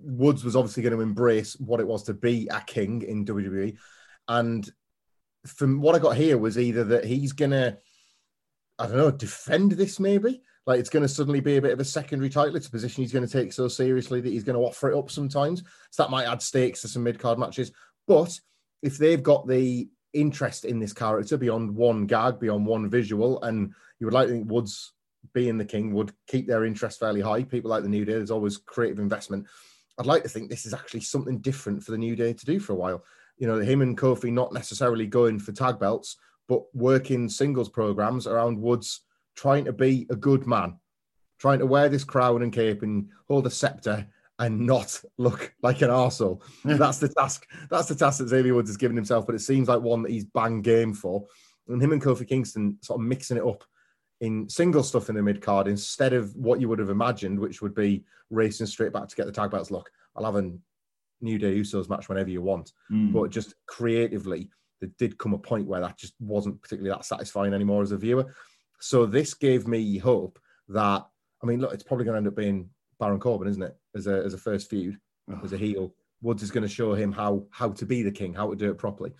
[0.02, 3.76] Woods was obviously going to embrace what it was to be a king in WWE,
[4.28, 4.68] and
[5.46, 7.78] from what I got here was either that he's gonna,
[8.78, 10.42] I don't know, defend this maybe.
[10.64, 12.54] Like it's going to suddenly be a bit of a secondary title.
[12.54, 14.96] It's a position he's going to take so seriously that he's going to offer it
[14.96, 15.64] up sometimes.
[15.90, 17.72] So that might add stakes to some mid card matches.
[18.06, 18.38] But
[18.80, 23.42] if they've got the interest in this character beyond one gag, beyond one visual.
[23.42, 24.92] And you would like to think Woods
[25.32, 27.44] being the king would keep their interest fairly high.
[27.44, 29.46] People like the New Day, there's always creative investment.
[29.98, 32.58] I'd like to think this is actually something different for the New Day to do
[32.58, 33.04] for a while.
[33.38, 36.16] You know, him and Kofi not necessarily going for tag belts,
[36.48, 39.00] but working singles programs around Woods
[39.36, 40.78] trying to be a good man,
[41.38, 44.06] trying to wear this crown and cape and hold a scepter
[44.42, 46.42] and not look like an arsehole.
[46.64, 47.46] that's the task.
[47.70, 50.10] That's the task that Xavier Woods has given himself, but it seems like one that
[50.10, 51.24] he's bang game for.
[51.68, 53.62] And him and Kofi Kingston sort of mixing it up
[54.20, 57.62] in single stuff in the mid card instead of what you would have imagined, which
[57.62, 59.70] would be racing straight back to get the tag belts.
[59.70, 60.52] Look, I'll have a
[61.20, 63.12] New Day Usos match whenever you want, mm.
[63.12, 64.50] but just creatively,
[64.80, 67.96] there did come a point where that just wasn't particularly that satisfying anymore as a
[67.96, 68.34] viewer.
[68.80, 71.06] So this gave me hope that
[71.42, 73.76] I mean, look, it's probably going to end up being Baron Corbin, isn't it?
[73.94, 74.98] As a as a first feud,
[75.30, 75.40] oh.
[75.44, 75.94] as a heel.
[76.20, 78.70] Woods is going to show him how how to be the king, how to do
[78.70, 79.12] it properly.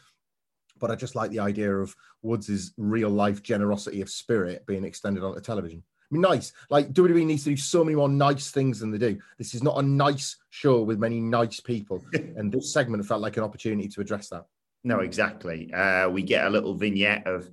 [0.79, 5.23] But I just like the idea of Woods's real life generosity of spirit being extended
[5.23, 5.83] onto television.
[6.13, 6.53] I mean, nice.
[6.71, 9.19] Like WWE needs to do so many more nice things than they do.
[9.39, 13.37] This is not a nice show with many nice people, and this segment felt like
[13.37, 14.45] an opportunity to address that.
[14.85, 15.73] No, exactly.
[15.73, 17.49] Uh, we get a little vignette of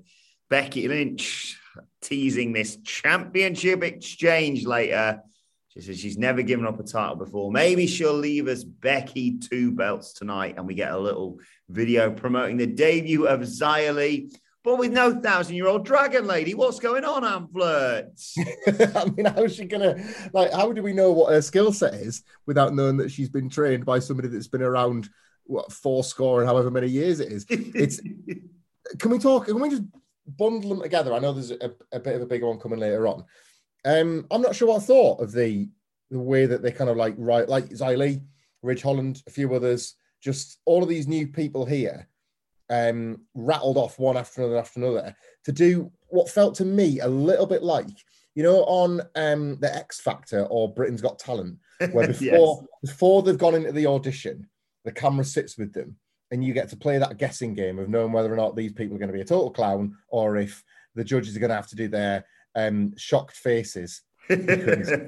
[0.49, 1.59] Becky Lynch
[2.01, 5.21] teasing this championship exchange later.
[5.79, 7.51] She says she's never given up a title before.
[7.51, 11.39] Maybe she'll leave us Becky two belts tonight, and we get a little
[11.69, 14.29] video promoting the debut of Xia
[14.63, 16.53] but with no thousand year old dragon lady.
[16.53, 18.11] What's going on, Hamflett?
[18.95, 19.95] I mean, how's she gonna
[20.33, 20.51] like?
[20.51, 23.85] How do we know what her skill set is without knowing that she's been trained
[23.85, 25.09] by somebody that's been around
[25.45, 27.45] what four score and however many years it is?
[27.49, 28.01] It's
[28.99, 29.45] can we talk?
[29.45, 29.83] Can we just
[30.27, 31.13] bundle them together?
[31.13, 33.23] I know there's a, a bit of a bigger one coming later on.
[33.85, 35.69] Um, I'm not sure what I thought of the
[36.11, 38.21] the way that they kind of like right like Li,
[38.61, 42.07] Ridge Holland, a few others, just all of these new people here
[42.69, 45.15] um, rattled off one after another after another
[45.45, 47.87] to do what felt to me a little bit like,
[48.35, 51.57] you know, on um, the X Factor or Britain's Got Talent,
[51.91, 52.91] where before yes.
[52.91, 54.47] before they've gone into the audition,
[54.83, 55.95] the camera sits with them
[56.31, 58.95] and you get to play that guessing game of knowing whether or not these people
[58.95, 60.63] are going to be a total clown or if
[60.95, 62.23] the judges are going to have to do their
[62.55, 65.05] um, shocked faces because oh,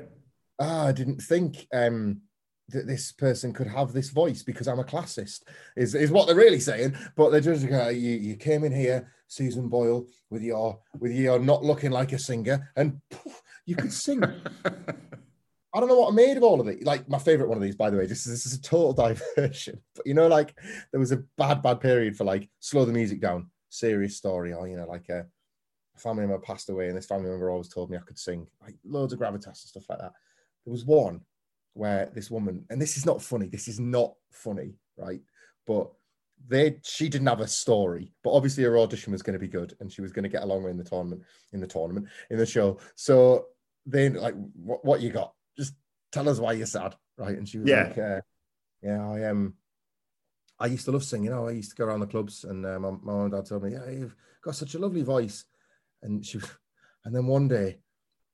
[0.88, 2.22] I didn't think um,
[2.70, 5.44] that this person could have this voice because I'm a classist,
[5.76, 6.96] is, is what they're really saying.
[7.16, 11.40] But they're just uh, you, you came in here, Susan Boyle, with your with your
[11.40, 14.24] not looking like a singer, and poof, you could sing.
[15.74, 16.84] I don't know what I made of all of it.
[16.84, 18.94] Like my favorite one of these, by the way, this is, this is a total
[19.38, 19.82] diversion.
[19.96, 20.54] But you know, like
[20.92, 24.68] there was a bad, bad period for like slow the music down, serious story, or
[24.68, 25.26] you know, like a
[26.02, 28.76] family member passed away, and this family member always told me I could sing, like
[28.84, 30.14] loads of gravitas and stuff like that.
[30.66, 31.22] There was one
[31.74, 35.22] where this woman, and this is not funny, this is not funny, right?
[35.66, 35.92] But
[36.48, 39.76] they she didn't have a story, but obviously her audition was going to be good
[39.80, 41.22] and she was going to get along in the tournament,
[41.54, 42.80] in the tournament, in the show.
[42.96, 43.48] So
[43.86, 45.34] then like what, what you got?
[45.58, 45.76] Just
[46.12, 47.38] tell us why you're sad, right?
[47.38, 47.84] And she was yeah.
[47.84, 48.22] like, uh,
[48.82, 49.38] Yeah, I am.
[49.38, 49.54] Um,
[50.60, 51.26] I used to love singing.
[51.26, 53.32] You know, I used to go around the clubs, and uh, my, my mom and
[53.32, 55.46] dad told me, "Yeah, you've got such a lovely voice."
[56.04, 56.40] And she,
[57.06, 57.78] and then one day,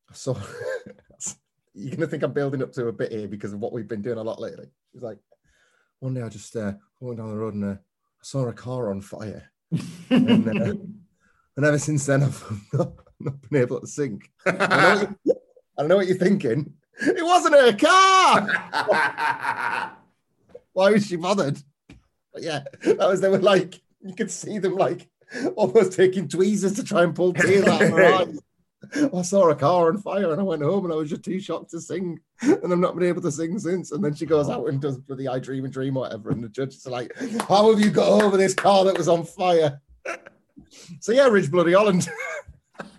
[0.09, 0.35] I saw
[1.73, 4.01] you're gonna think I'm building up to a bit here because of what we've been
[4.01, 4.65] doing a lot lately.
[4.91, 5.19] She's like,
[5.99, 8.89] one day I just uh, going down the road and uh, I saw a car
[8.89, 9.51] on fire,
[10.09, 10.51] and, uh,
[11.57, 14.31] and, ever since then I've not, not been able to sink.
[14.45, 15.35] I know,
[15.77, 16.73] I know what you're thinking.
[16.99, 18.47] It wasn't her car.
[20.73, 21.61] Why was she bothered?
[22.33, 25.07] But yeah, that was they were like you could see them like
[25.55, 28.39] almost taking tweezers to try and pull tears out of her eyes.
[29.13, 31.39] I saw a car on fire and I went home and I was just too
[31.39, 32.19] shocked to sing.
[32.41, 33.91] And I've not been able to sing since.
[33.91, 36.29] And then she goes out and does the I Dream and Dream or whatever.
[36.29, 37.11] And the judges are like,
[37.47, 39.81] How have you got over this car that was on fire?
[40.99, 42.07] So yeah, Ridge Bloody Holland.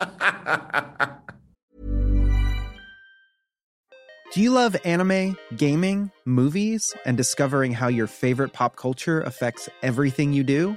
[4.34, 10.34] Do you love anime, gaming, movies, and discovering how your favorite pop culture affects everything
[10.34, 10.76] you do?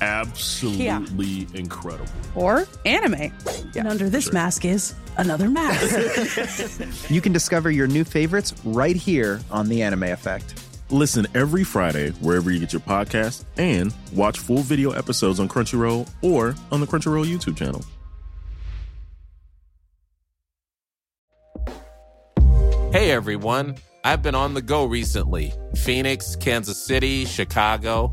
[0.00, 1.46] absolutely yeah.
[1.54, 2.10] incredible.
[2.34, 3.14] Or anime.
[3.14, 3.30] Yeah,
[3.76, 4.32] and under this sure.
[4.32, 7.10] mask is another mask.
[7.10, 10.62] you can discover your new favorites right here on The Anime Effect.
[10.90, 16.08] Listen every Friday wherever you get your podcast and watch full video episodes on Crunchyroll
[16.22, 17.82] or on the Crunchyroll YouTube channel.
[22.92, 28.12] Hey everyone, I've been on the go recently Phoenix, Kansas City, Chicago.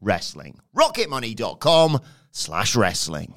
[0.00, 0.60] wrestling.
[0.76, 3.34] rocketmoney.com slash wrestling.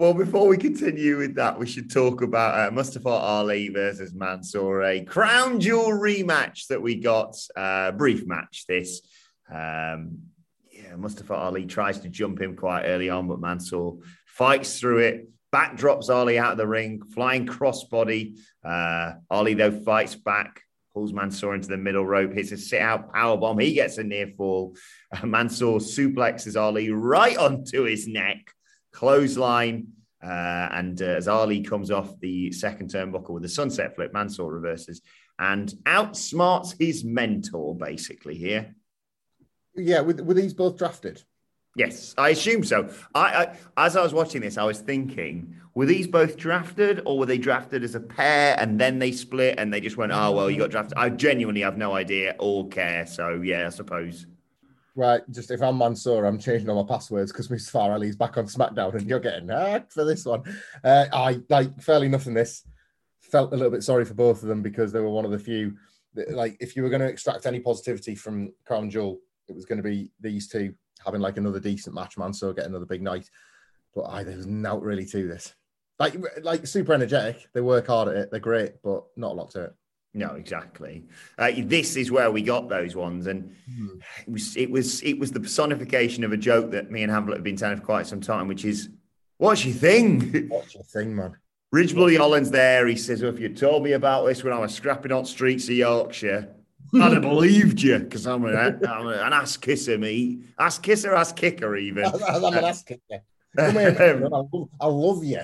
[0.00, 4.82] Well, before we continue with that, we should talk about uh, Mustafa Ali versus Mansoor,
[4.82, 7.36] a crown jewel rematch that we got.
[7.54, 9.02] Uh, brief match, this.
[9.52, 10.20] Um,
[10.72, 15.28] yeah, Mustafa Ali tries to jump him quite early on, but Mansoor fights through it,
[15.52, 18.38] Backdrops Ali out of the ring, flying crossbody.
[18.64, 23.12] Uh, Ali, though, fights back, pulls Mansoor into the middle rope, hits a sit out
[23.12, 23.58] power bomb.
[23.58, 24.76] He gets a near fall.
[25.14, 28.52] Uh, Mansoor suplexes Ali right onto his neck
[28.92, 29.88] clothesline.
[30.22, 34.52] Uh, and uh, as Ali comes off the second turnbuckle with a sunset flip, Mansoor
[34.52, 35.00] reverses
[35.40, 38.74] and outsmarts his mentor basically here.
[39.74, 41.22] Yeah, were, were these both drafted?
[41.76, 42.92] Yes, I assume so.
[43.14, 43.56] I, I,
[43.86, 47.38] as I was watching this, I was thinking, were these both drafted, or were they
[47.38, 50.58] drafted as a pair and then they split and they just went, "Oh well, you
[50.58, 53.06] got drafted." I genuinely have no idea or care.
[53.06, 54.26] So yeah, I suppose.
[54.96, 58.46] Right, just if I'm Mansoor, I'm changing all my passwords because Mustafa Ali's back on
[58.46, 60.42] SmackDown and you're getting hacked for this one.
[60.82, 62.34] Uh, I like fairly nothing.
[62.34, 62.64] This
[63.20, 65.38] felt a little bit sorry for both of them because they were one of the
[65.38, 65.76] few.
[66.14, 69.64] That, like, if you were going to extract any positivity from Crown Jewel, it was
[69.64, 72.16] going to be these two having like another decent match.
[72.18, 72.32] man.
[72.32, 73.28] So get another big night,
[73.94, 75.54] but I there's not really to this.
[75.98, 77.46] Like, like super energetic.
[77.52, 78.30] They work hard at it.
[78.30, 79.74] They're great, but not a lot to it.
[80.12, 81.04] No, exactly.
[81.38, 84.00] Uh, this is where we got those ones, and mm.
[84.26, 87.34] it was it was it was the personification of a joke that me and Hamflett
[87.34, 88.88] have been telling for quite some time, which is,
[89.36, 90.46] "What's your thing?
[90.48, 91.36] What's your thing, man?"
[91.70, 92.88] Ridge Bloody Holland's there.
[92.88, 95.68] He says, well, "If you told me about this when I was scrapping on streets
[95.68, 96.56] of Yorkshire,
[96.94, 100.40] I'd have believed you because I'm, I'm, an ass kisser, me.
[100.58, 102.04] Ass kisser, ass kicker, even.
[102.04, 103.22] I'm an ass kicker.
[103.56, 105.40] Come here, I, love, I love you.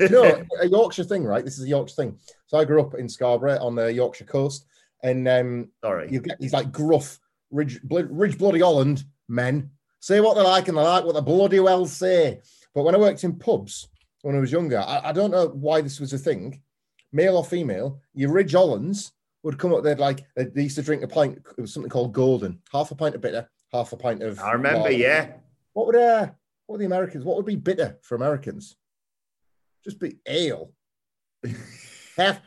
[0.00, 1.44] no, a Yorkshire thing, right?
[1.44, 2.18] This is a Yorkshire thing.
[2.46, 4.66] So I grew up in Scarborough on the Yorkshire coast,
[5.02, 7.18] and um, sorry, you get these like gruff,
[7.50, 11.60] ridge, ridge bloody Holland men say what they like and they like what they bloody
[11.60, 12.40] well say.
[12.74, 13.88] But when I worked in pubs
[14.22, 16.60] when I was younger, I, I don't know why this was a thing,
[17.12, 18.00] male or female.
[18.14, 19.82] Your Ridge Hollands would come up.
[19.82, 21.38] They'd like they used to drink a pint.
[21.56, 24.38] It was something called Golden, half a pint of bitter, half a pint of.
[24.40, 25.32] I remember, yeah.
[25.72, 26.26] What would uh,
[26.66, 27.24] what would the Americans?
[27.24, 28.76] What would be bitter for Americans?
[29.84, 30.72] Just be ale.
[32.16, 32.40] half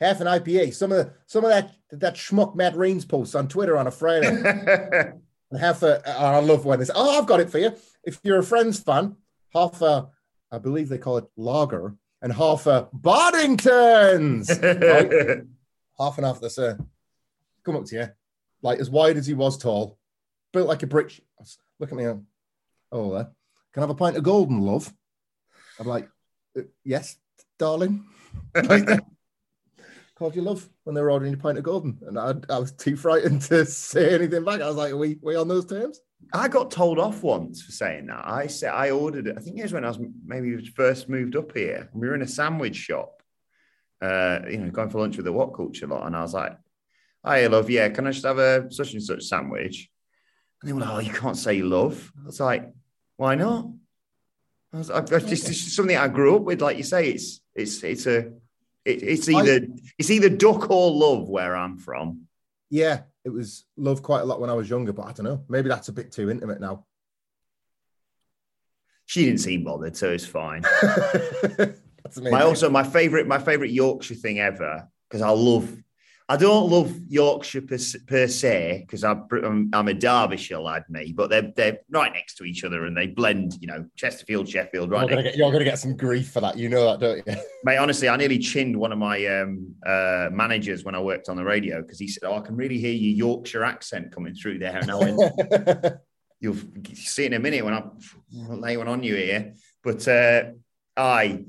[0.00, 0.74] half an IPA.
[0.74, 3.90] Some of the, some of that that schmuck Matt Rains posts on Twitter on a
[3.90, 4.28] Friday.
[5.50, 6.90] and half a I love when this.
[6.94, 7.74] Oh, I've got it for you.
[8.04, 9.16] If you're a Friends fan,
[9.54, 10.08] half a
[10.50, 14.48] I believe they call it lager, and half a Boddingtons.
[14.62, 15.44] right?
[15.98, 16.88] Half and half the same.
[17.64, 18.08] Come up to you,
[18.62, 19.98] like as wide as he was tall,
[20.52, 21.20] built like a brick.
[21.78, 22.06] Look at me.
[22.90, 23.28] Oh, there.
[23.72, 24.92] Can I have a pint of golden, love?
[25.78, 26.08] I'm like,
[26.56, 27.16] uh, yes,
[27.58, 28.04] darling.
[30.18, 32.72] called you love when they were ordering a pint of golden, and I, I was
[32.72, 34.60] too frightened to say anything back.
[34.60, 36.00] I was like, "Are we, we on those terms?"
[36.32, 38.26] I got told off once for saying that.
[38.26, 39.36] I said I ordered it.
[39.38, 41.88] I think it was when I was maybe first moved up here.
[41.94, 43.17] We were in a sandwich shop,
[44.00, 46.56] uh, you know, going for lunch with the what culture lot, and I was like,
[47.24, 49.90] "Hi, love, yeah, can I just have a such and such sandwich?"
[50.60, 52.72] And they were like, "Oh, you can't say love." I was like,
[53.16, 53.66] "Why not?"
[54.72, 56.60] I was, I, just, it's something I grew up with.
[56.60, 58.32] Like you say, it's it's it's a
[58.84, 62.26] it, it's either I, it's either duck or love where I'm from.
[62.70, 65.44] Yeah, it was love quite a lot when I was younger, but I don't know.
[65.48, 66.86] Maybe that's a bit too intimate now.
[69.06, 70.64] She didn't seem bothered, so it's fine.
[72.16, 75.74] my also my favorite my favorite Yorkshire thing ever because I love
[76.30, 81.30] I don't love Yorkshire per, per se because I'm, I'm, a Derbyshire lad, me, but
[81.30, 83.54] they're they're right next to each other and they blend.
[83.60, 85.08] You know, Chesterfield, Sheffield, right.
[85.08, 86.58] You're gonna, get, you're gonna get some grief for that.
[86.58, 87.42] You know that, don't you?
[87.64, 91.36] Mate, honestly, I nearly chinned one of my um, uh, managers when I worked on
[91.36, 94.58] the radio because he said, "Oh, I can really hear your Yorkshire accent coming through
[94.58, 95.94] there," and I went.
[96.40, 96.56] you'll
[96.94, 97.82] see in a minute when I
[98.30, 99.54] lay one on you here.
[99.82, 100.44] But uh,
[100.96, 101.44] I,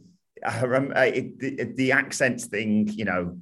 [0.46, 2.88] I remember it, the, the accents thing.
[2.88, 3.38] You know,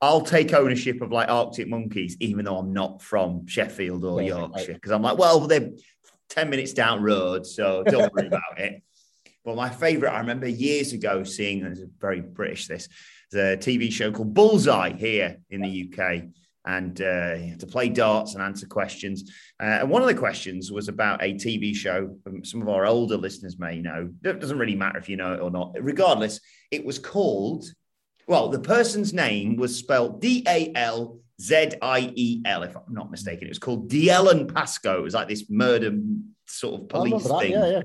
[0.00, 4.74] I'll take ownership of like Arctic Monkeys, even though I'm not from Sheffield or Yorkshire,
[4.74, 5.70] because I'm like, well, they're
[6.28, 8.82] ten minutes down road, so don't worry about it.
[9.44, 12.88] But my favourite, I remember years ago seeing, it's very British this,
[13.30, 16.24] the TV show called Bullseye here in the UK
[16.66, 19.30] and uh, to play darts and answer questions.
[19.60, 22.16] Uh, and one of the questions was about a TV show.
[22.26, 24.10] Um, some of our older listeners may know.
[24.22, 25.74] It doesn't really matter if you know it or not.
[25.78, 26.40] Regardless,
[26.70, 27.66] it was called.
[28.26, 32.82] Well, the person's name was spelled D A L Z I E L, if I'm
[32.94, 33.46] not mistaken.
[33.46, 34.98] It was called Dielen Pascoe.
[34.98, 35.92] It was like this murder
[36.46, 37.52] sort of police thing.
[37.52, 37.82] Yeah, yeah.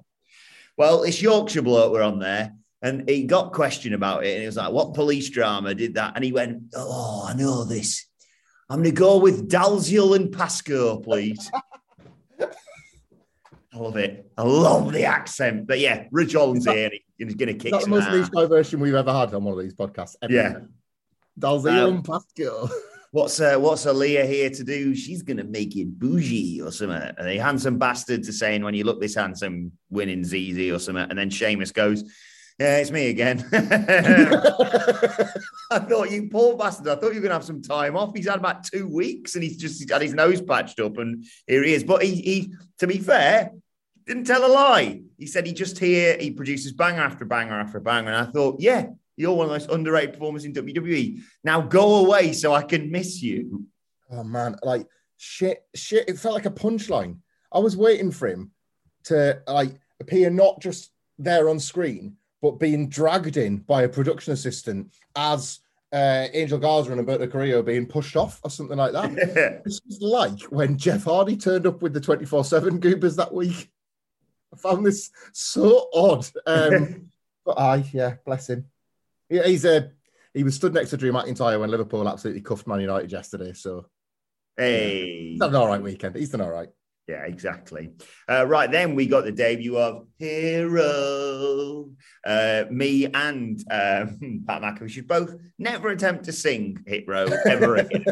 [0.78, 4.46] Well, this Yorkshire bloke were on there, and he got questioned about it, and he
[4.46, 8.06] was like, "What police drama did that?" And he went, "Oh, I know this.
[8.70, 11.50] I'm going to go with Dalziel and Pascoe, please.
[12.40, 14.32] I love it.
[14.38, 15.68] I love the accent.
[15.68, 16.92] But yeah, Ridge Holland's here.
[17.18, 19.60] He's going to kick That's the most niche version we've ever had on one of
[19.60, 20.16] these podcasts.
[20.22, 20.34] Ever.
[20.34, 20.60] Yeah.
[21.40, 22.70] Dalziel um, and Pascoe.
[23.12, 24.94] What's uh, what's Aaliyah here to do?
[24.94, 27.12] She's gonna make it bougie or something.
[27.18, 31.10] And the handsome bastards are saying, when you look this handsome, winning's easy or something.
[31.10, 32.04] And then Sheamus goes,
[32.60, 33.48] yeah, it's me again.
[35.72, 36.90] I thought you poor bastard.
[36.90, 38.12] I thought you were gonna have some time off.
[38.14, 41.64] He's had about two weeks and he's just had his nose patched up, and here
[41.64, 41.84] he is.
[41.84, 43.52] But he, he to be fair,
[44.06, 45.02] didn't tell a lie.
[45.18, 48.12] He said he just here, he produces banger after banger after banger.
[48.12, 51.22] And I thought, yeah, you're one of the most underrated performers in WWE.
[51.44, 53.66] Now go away so I can miss you.
[54.12, 54.88] Oh man, like
[55.18, 56.10] shit, shit.
[56.10, 57.20] It felt like a punchline.
[57.54, 58.52] I was waiting for him
[59.06, 64.34] to like appear not just there on screen, but being dragged in by a production
[64.34, 65.60] assistant as
[65.92, 69.16] uh, Angel Garza and Humberto Carrillo being pushed off or something like that.
[69.66, 73.70] this was like when Jeff Hardy turned up with the 24 7 Goobers that week.
[74.54, 76.28] I found this so odd.
[76.46, 77.12] Um,
[77.46, 78.66] but I, yeah, bless him.
[79.30, 79.78] Yeah, he's a.
[79.78, 79.88] Uh,
[80.32, 83.52] he was stood next to Drew McIntyre when Liverpool absolutely cuffed Man United yesterday.
[83.54, 83.88] So,
[84.56, 86.16] hey, he's had an all right weekend.
[86.16, 86.70] He's done all right.
[87.10, 87.90] Yeah, exactly.
[88.30, 91.90] Uh, right then, we got the debut of Hit Row.
[92.24, 97.76] Uh, me and um, Pat McAfee should both never attempt to sing Hit Row ever
[97.78, 98.06] again.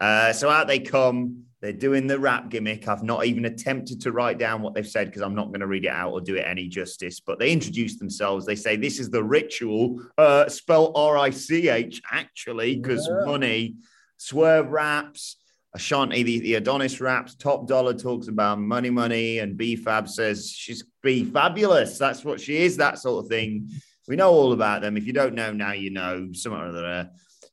[0.00, 1.46] uh, so out they come.
[1.60, 2.86] They're doing the rap gimmick.
[2.86, 5.66] I've not even attempted to write down what they've said because I'm not going to
[5.66, 7.18] read it out or do it any justice.
[7.18, 8.46] But they introduce themselves.
[8.46, 13.26] They say this is the ritual, uh, spell R I C H actually, because yeah.
[13.26, 13.74] money.
[14.16, 15.38] Swerve raps.
[15.78, 20.50] Ashanti, the, the Adonis raps, Top Dollar talks about money, money, and B Fab says
[20.50, 21.98] she's be fabulous.
[21.98, 23.70] That's what she is, that sort of thing.
[24.08, 24.96] We know all about them.
[24.96, 27.10] If you don't know now, you know, somewhere or other.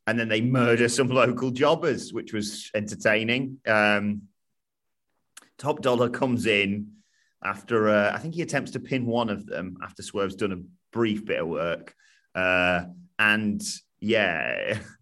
[0.08, 3.58] And then they murder some local jobbers, which was entertaining.
[3.64, 4.22] Um,
[5.56, 6.94] Top Dollar comes in
[7.44, 10.62] after, uh, I think he attempts to pin one of them after Swerve's done a
[10.92, 11.94] brief bit of work.
[12.34, 12.86] Uh,
[13.20, 13.62] and
[14.00, 14.78] yeah,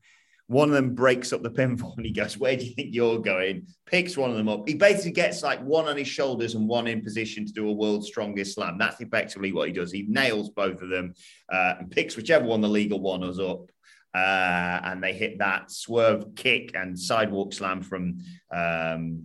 [0.54, 3.18] One of them breaks up the pinfall and he goes, Where do you think you're
[3.18, 3.66] going?
[3.86, 4.68] Picks one of them up.
[4.68, 7.72] He basically gets like one on his shoulders and one in position to do a
[7.72, 8.78] world's strongest slam.
[8.78, 9.90] That's effectively what he does.
[9.90, 11.14] He nails both of them
[11.52, 13.68] uh, and picks whichever one the legal one is up.
[14.14, 18.18] Uh, and they hit that swerve kick and sidewalk slam from
[18.52, 19.24] um,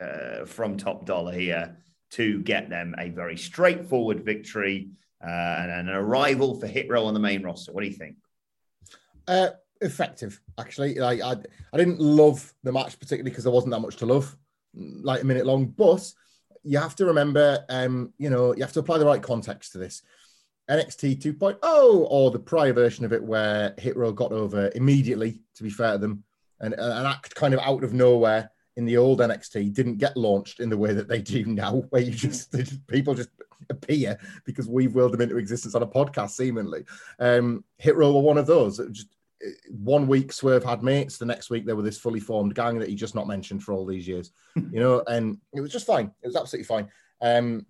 [0.00, 1.76] uh, from top dollar here
[2.14, 4.88] to get them a very straightforward victory
[5.24, 7.72] uh, and an arrival for Hit Row on the main roster.
[7.72, 8.16] What do you think?
[9.80, 10.94] Uh, effective actually.
[10.94, 11.36] Like I,
[11.72, 14.36] I didn't love the match particularly because there wasn't that much to love,
[14.74, 15.66] like a minute long.
[15.66, 16.12] But
[16.64, 19.78] you have to remember, um, you know, you have to apply the right context to
[19.78, 20.02] this.
[20.70, 25.62] NXT 2.0 or the prior version of it where Hit Row got over immediately, to
[25.62, 26.24] be fair to them,
[26.60, 30.60] and an act kind of out of nowhere in the old NXT didn't get launched
[30.60, 32.54] in the way that they do now, where you just
[32.86, 33.30] people just
[33.70, 36.84] appear because we've willed them into existence on a podcast, seemingly.
[37.18, 38.78] Um, Hit Row were one of those.
[38.92, 39.08] Just
[39.70, 42.88] one week Swerve had mates, the next week they were this fully formed gang that
[42.88, 46.12] he just not mentioned for all these years, you know, and it was just fine.
[46.22, 46.88] It was absolutely fine.
[47.20, 47.66] Um,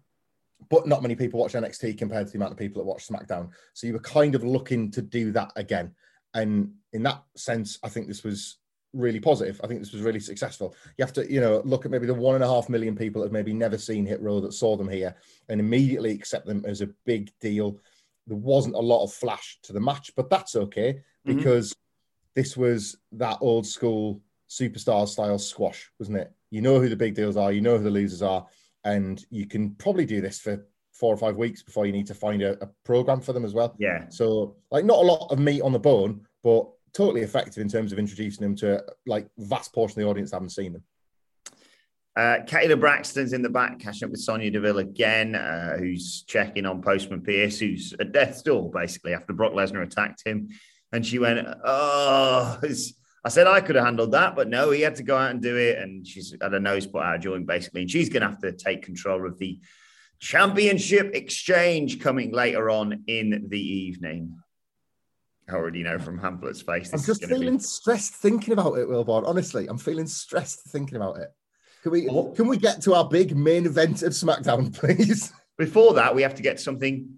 [0.70, 3.50] but not many people watch NXT compared to the amount of people that watch SmackDown.
[3.74, 5.94] So you were kind of looking to do that again.
[6.34, 8.58] And in that sense, I think this was
[8.92, 9.60] really positive.
[9.62, 10.74] I think this was really successful.
[10.96, 13.20] You have to, you know, look at maybe the one and a half million people
[13.20, 15.14] that have maybe never seen Hit Row that saw them here
[15.48, 17.78] and immediately accept them as a big deal.
[18.26, 21.02] There wasn't a lot of flash to the match, but that's okay.
[21.36, 22.40] Because mm-hmm.
[22.40, 26.32] this was that old school superstar style squash, wasn't it?
[26.50, 28.46] You know who the big deals are, you know who the losers are,
[28.84, 32.14] and you can probably do this for four or five weeks before you need to
[32.14, 33.74] find a, a program for them as well.
[33.78, 34.08] Yeah.
[34.08, 37.92] So like not a lot of meat on the bone, but totally effective in terms
[37.92, 40.82] of introducing them to like vast portion of the audience haven't seen them.
[42.16, 46.66] Uh, Kayla Braxton's in the back, catching up with Sonya Deville again, uh, who's checking
[46.66, 50.48] on Postman Pearce, who's at death's door basically after Brock Lesnar attacked him.
[50.92, 52.60] And she went, Oh,
[53.24, 55.42] I said I could have handled that, but no, he had to go out and
[55.42, 55.78] do it.
[55.78, 57.82] And she's had a nose put out of joint basically.
[57.82, 59.60] And she's going to have to take control of the
[60.18, 64.38] championship exchange coming later on in the evening.
[65.48, 66.92] I already know from Hamflett's face.
[66.92, 67.62] I'm just feeling be...
[67.62, 69.26] stressed thinking about it, Wilbourn.
[69.26, 71.28] Honestly, I'm feeling stressed thinking about it.
[71.82, 72.32] Can we oh.
[72.32, 75.32] can we get to our big main event of SmackDown, please?
[75.56, 77.08] Before that, we have to get something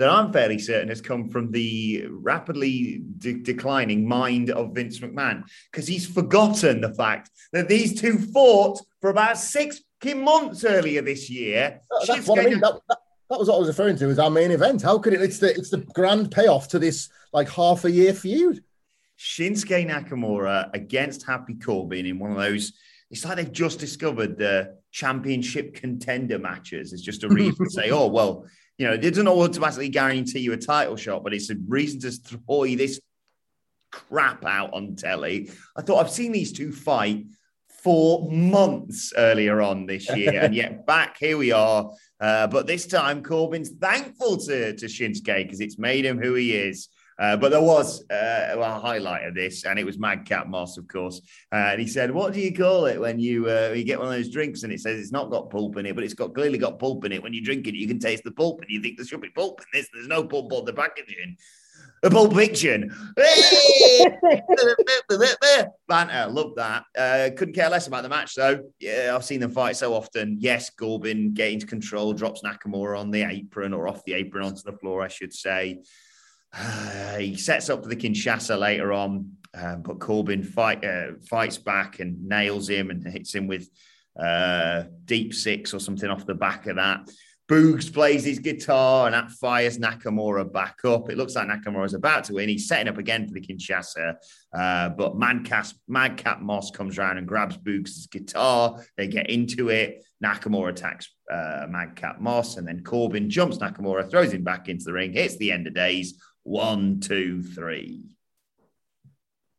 [0.00, 5.44] that I'm fairly certain has come from the rapidly de- declining mind of Vince McMahon
[5.70, 9.82] because he's forgotten the fact that these two fought for about six
[10.16, 11.80] months earlier this year.
[12.06, 12.60] That's what I mean.
[12.60, 12.98] That, that,
[13.28, 14.80] that, was what I was referring to as our main event.
[14.80, 15.20] How could it?
[15.20, 18.64] It's the it's the grand payoff to this like half a year feud.
[19.18, 22.72] Shinsuke Nakamura against Happy Corbin in one of those.
[23.10, 26.94] It's like they've just discovered the championship contender matches.
[26.94, 28.46] It's just a reason to say, oh well,
[28.80, 32.10] you know, it doesn't automatically guarantee you a title shot, but it's a reason to
[32.10, 32.98] throw this
[33.92, 35.50] crap out on telly.
[35.76, 37.26] I thought I've seen these two fight
[37.84, 41.90] for months earlier on this year, and yet back here we are.
[42.18, 46.56] Uh, but this time, Corbin's thankful to, to Shinsuke because it's made him who he
[46.56, 46.88] is.
[47.20, 50.88] Uh, but there was uh, a highlight of this, and it was Madcap Moss, of
[50.88, 51.20] course.
[51.52, 54.08] Uh, and he said, "What do you call it when you uh, you get one
[54.08, 56.34] of those drinks and it says it's not got pulp in it, but it's got
[56.34, 57.22] clearly got pulp in it?
[57.22, 59.28] When you drink it, you can taste the pulp, and you think there should be
[59.28, 59.88] pulp in this.
[59.92, 61.36] There's no pulp on the packaging."
[62.02, 62.90] A Pulp Fiction.
[65.86, 66.84] Banter, love that.
[66.96, 68.70] Uh, couldn't care less about the match though.
[68.78, 70.38] Yeah, I've seen them fight so often.
[70.40, 74.72] Yes, Corbin gains control, drops Nakamura on the apron or off the apron onto the
[74.78, 75.82] floor, I should say.
[76.52, 81.58] Uh, he sets up for the Kinshasa later on, uh, but Corbin fight, uh, fights
[81.58, 83.68] back and nails him and hits him with
[84.20, 87.08] uh, deep six or something off the back of that.
[87.50, 91.10] Boogs plays his guitar and that fires Nakamura back up.
[91.10, 92.48] It looks like Nakamura is about to win.
[92.48, 94.14] He's setting up again for the Kinshasa,
[94.56, 98.80] uh, but Madcap, Madcap Moss comes around and grabs Boogs' guitar.
[98.96, 100.04] They get into it.
[100.24, 104.92] Nakamura attacks uh, Madcap Moss, and then Corbin jumps Nakamura, throws him back into the
[104.92, 106.22] ring, hits the end of days.
[106.42, 108.16] One, two, three.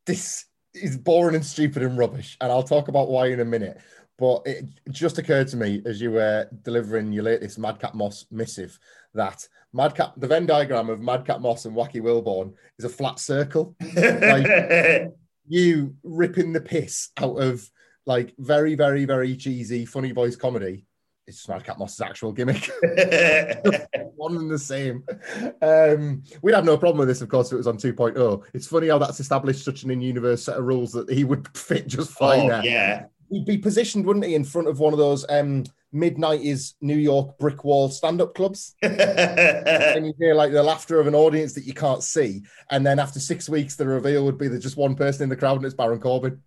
[0.05, 3.79] This is boring and stupid and rubbish, and I'll talk about why in a minute.
[4.17, 8.77] But it just occurred to me as you were delivering your latest Madcap Moss missive
[9.13, 13.75] that Madcap, the Venn diagram of Madcap Moss and Wacky Wilbourn is a flat circle.
[13.95, 15.11] like
[15.47, 17.67] you ripping the piss out of
[18.05, 20.85] like very, very, very cheesy, funny voice comedy
[21.31, 22.69] it's cat Moss's actual gimmick.
[24.15, 25.03] One and the same.
[25.61, 28.43] Um, we'd have no problem with this, of course, if it was on 2.0.
[28.53, 31.87] It's funny how that's established such an in-universe set of rules that he would fit
[31.87, 32.65] just fine oh, there.
[32.65, 33.05] Yeah.
[33.29, 35.63] He'd be positioned, wouldn't he, in front of one of those um,
[35.93, 38.75] mid-90s New York brick wall stand-up clubs.
[38.81, 42.43] and you hear like the laughter of an audience that you can't see.
[42.69, 45.37] And then after six weeks, the reveal would be there's just one person in the
[45.37, 46.41] crowd and it's Baron Corbin.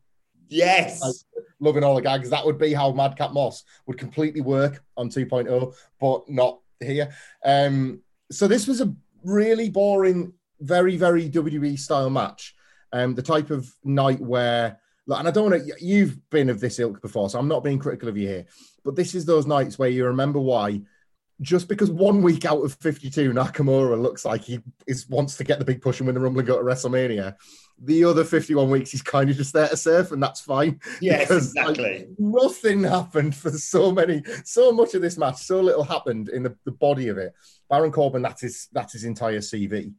[0.48, 1.00] Yes.
[1.00, 1.14] Like,
[1.60, 2.30] loving all the gags.
[2.30, 7.14] That would be how Madcap Moss would completely work on 2.0, but not here.
[7.44, 12.54] Um, so this was a really boring, very, very WWE style match.
[12.92, 14.78] Um, the type of night where,
[15.08, 17.78] and I don't want to, you've been of this ilk before, so I'm not being
[17.78, 18.46] critical of you here,
[18.84, 20.80] but this is those nights where you remember why
[21.40, 25.58] just because one week out of 52 Nakamura looks like he is wants to get
[25.58, 27.34] the big push and win the Rumble and go to WrestleMania,
[27.82, 30.80] the other 51 weeks he's kind of just there to surf, and that's fine.
[31.00, 31.98] Yes, exactly.
[31.98, 35.36] Like, nothing happened for so many, so much of this match.
[35.36, 37.34] So little happened in the, the body of it.
[37.68, 39.92] Baron Corbin, that's his that's his entire CV.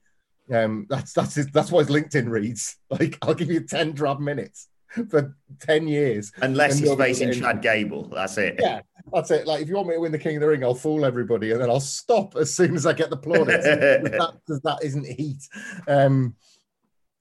[0.52, 2.78] Um, that's that's his, that's what his LinkedIn reads.
[2.90, 4.70] Like, I'll give you 10 drab minutes
[5.10, 6.32] for 10 years.
[6.42, 8.10] Unless he's facing Chad Gable.
[8.10, 8.56] That's it.
[8.60, 9.46] Yeah, that's it.
[9.46, 11.52] Like, if you want me to win the King of the Ring, I'll fool everybody
[11.52, 13.66] and then I'll stop as soon as I get the plaudits.
[14.46, 15.48] Because that, that isn't heat.
[15.88, 16.36] Um,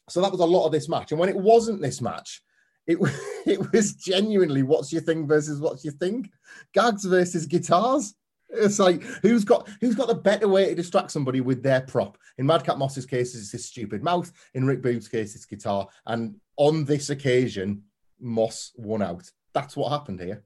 [0.09, 1.13] so that was a lot of this match.
[1.13, 2.43] And when it wasn't this match,
[2.87, 2.99] it,
[3.47, 6.31] it was genuinely what's your thing versus what's your thing?
[6.73, 8.15] Gags versus guitars.
[8.51, 12.17] It's like who's got who's got the better way to distract somebody with their prop.
[12.39, 14.31] In Madcap Moss's case, it's his stupid mouth.
[14.55, 15.89] In Rick Boogs' case, it's guitar.
[16.07, 17.83] And on this occasion,
[18.21, 19.29] Moss won out.
[19.55, 20.45] That's what happened here.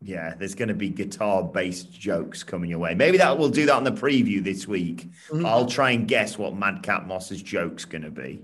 [0.00, 2.94] Yeah, there's going to be guitar-based jokes coming your way.
[2.94, 5.08] Maybe that we'll do that on the preview this week.
[5.28, 5.46] Mm-hmm.
[5.46, 8.42] I'll try and guess what Madcap Moss's joke's going to be.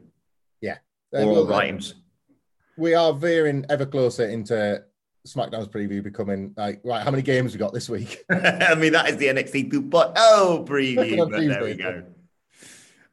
[1.13, 1.95] Yeah, or rhymes.
[2.77, 4.85] We are veering ever closer into
[5.27, 7.03] SmackDown's preview becoming like right.
[7.03, 8.25] How many games we got this week?
[8.31, 11.31] I mean, that is the NXT 2.0 preview.
[11.31, 12.05] but there we go.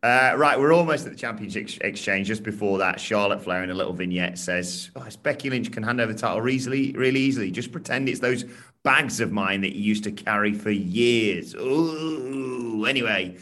[0.04, 2.28] Uh, right, we're almost at the championship exchange.
[2.28, 6.00] Just before that, Charlotte Flair in a little vignette says, oh, Becky Lynch can hand
[6.00, 7.50] over the title easily, really easily.
[7.50, 8.46] Just pretend it's those
[8.84, 11.56] bags of mine that you used to carry for years.
[11.56, 12.86] Ooh.
[12.86, 13.38] Anyway,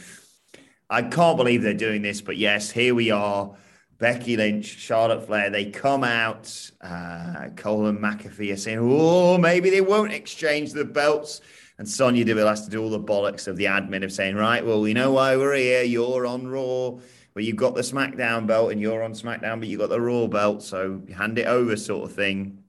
[0.88, 3.54] I can't believe they're doing this, but yes, here we are.
[3.98, 6.70] Becky Lynch, Charlotte Flair, they come out.
[6.80, 11.40] Uh, Cole and McAfee are saying, oh, maybe they won't exchange the belts.
[11.78, 14.64] And Sonya Deville has to do all the bollocks of the admin of saying, right,
[14.64, 15.82] well, we know why we're here.
[15.82, 16.98] You're on Raw,
[17.34, 20.26] but you've got the SmackDown belt, and you're on SmackDown, but you've got the Raw
[20.26, 20.62] belt.
[20.62, 22.63] So hand it over, sort of thing.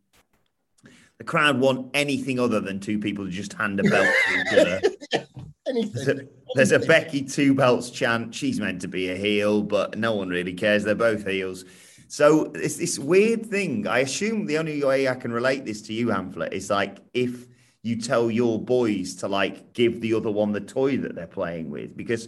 [1.18, 4.60] The crowd want anything other than two people to just hand a belt to each
[4.60, 4.82] other.
[5.68, 5.94] Anything.
[5.94, 8.36] There's a, there's a Becky two belts chant.
[8.36, 10.84] She's meant to be a heel, but no one really cares.
[10.84, 11.66] They're both heels.
[12.08, 13.88] So it's this weird thing.
[13.88, 17.48] I assume the only way I can relate this to you, Hamflett, is like if
[17.82, 21.70] you tell your boys to like give the other one the toy that they're playing
[21.70, 22.28] with because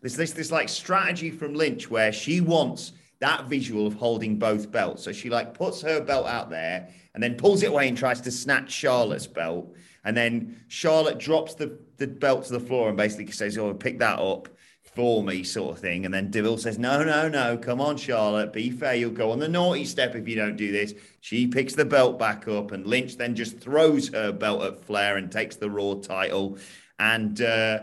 [0.00, 4.70] there's this this like strategy from Lynch where she wants that visual of holding both
[4.70, 5.02] belts.
[5.02, 8.20] So she like puts her belt out there and then pulls it away and tries
[8.22, 9.74] to snatch Charlotte's belt.
[10.04, 13.98] And then Charlotte drops the, the belt to the floor and basically says, Oh, pick
[14.00, 14.48] that up
[14.94, 16.04] for me, sort of thing.
[16.04, 18.94] And then Deville says, No, no, no, come on, Charlotte, be fair.
[18.94, 20.94] You'll go on the naughty step if you don't do this.
[21.20, 25.16] She picks the belt back up, and Lynch then just throws her belt at Flair
[25.16, 26.58] and takes the Raw title.
[26.98, 27.80] And uh,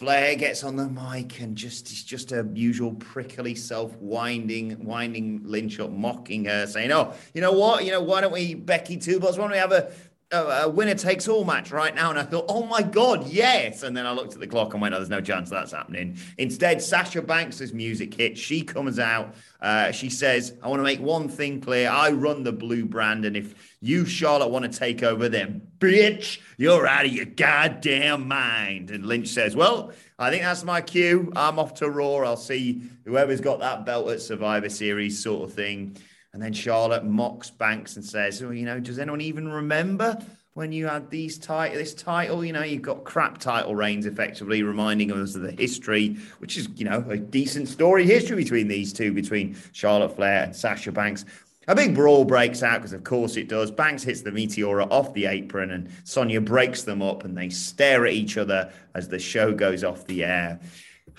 [0.00, 5.42] Flair gets on the mic and just is just a usual prickly self winding, winding
[5.44, 7.84] Lynch up, mocking her, saying, "Oh, you know what?
[7.84, 9.36] You know why don't we Becky two belts?
[9.36, 9.92] Why don't we have a
[10.32, 12.10] a, winner takes all match right now.
[12.10, 13.82] And I thought, oh my God, yes.
[13.82, 16.18] And then I looked at the clock and went, oh, there's no chance that's happening.
[16.38, 18.38] Instead, Sasha Banks' music hit.
[18.38, 19.34] She comes out.
[19.60, 21.90] Uh, she says, I want to make one thing clear.
[21.90, 23.24] I run the blue brand.
[23.24, 28.28] And if you, Charlotte, want to take over, then bitch, you're out of your goddamn
[28.28, 28.90] mind.
[28.90, 31.32] And Lynch says, well, I think that's my cue.
[31.34, 32.18] I'm off to Raw.
[32.18, 35.96] I'll see whoever's got that belt at Survivor Series sort of thing.
[36.32, 40.18] And then Charlotte mocks Banks and says, "Oh, you know, does anyone even remember
[40.54, 42.44] when you had these title, this title?
[42.44, 46.68] You know, you've got crap title reigns, effectively reminding us of the history, which is,
[46.76, 51.24] you know, a decent story history between these two, between Charlotte Flair and Sasha Banks."
[51.68, 53.70] A big brawl breaks out because, of course, it does.
[53.70, 58.06] Banks hits the Meteora off the apron, and Sonya breaks them up, and they stare
[58.06, 60.58] at each other as the show goes off the air.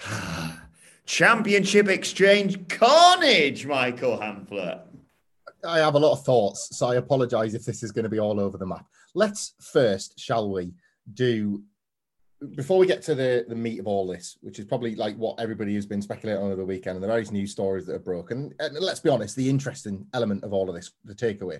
[1.06, 4.82] Championship exchange carnage, Michael Hamflett.
[5.66, 8.20] I have a lot of thoughts, so I apologize if this is going to be
[8.20, 8.86] all over the map.
[9.14, 10.74] Let's first, shall we,
[11.14, 11.64] do
[12.56, 15.40] before we get to the, the meat of all this, which is probably like what
[15.40, 18.00] everybody has been speculating on over the weekend and the various news stories that are
[18.00, 18.52] broken.
[18.60, 21.60] And let's be honest, the interesting element of all of this, the takeaway.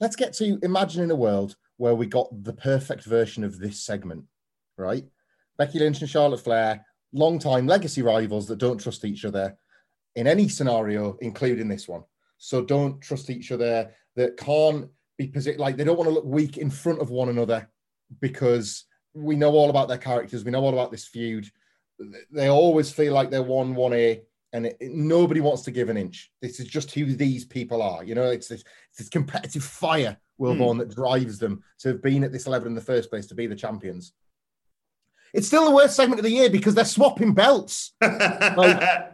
[0.00, 4.24] Let's get to imagining a world where we got the perfect version of this segment,
[4.78, 5.04] right?
[5.58, 9.56] Becky Lynch and Charlotte Flair, long-time legacy rivals that don't trust each other
[10.14, 12.04] in any scenario, including this one.
[12.38, 13.90] So don't trust each other.
[14.14, 17.28] That can't be position like they don't want to look weak in front of one
[17.28, 17.68] another
[18.20, 18.84] because
[19.14, 20.44] we know all about their characters.
[20.44, 21.50] We know all about this feud.
[22.30, 24.22] They always feel like they're one one A,
[24.52, 26.30] and it, it, nobody wants to give an inch.
[26.42, 28.04] This is just who these people are.
[28.04, 30.78] You know, it's this, it's this competitive fire, Wilbourn, mm.
[30.78, 33.46] that drives them to have been at this level in the first place to be
[33.46, 34.12] the champions.
[35.32, 37.92] It's still the worst segment of the year because they're swapping belts.
[38.00, 39.12] like,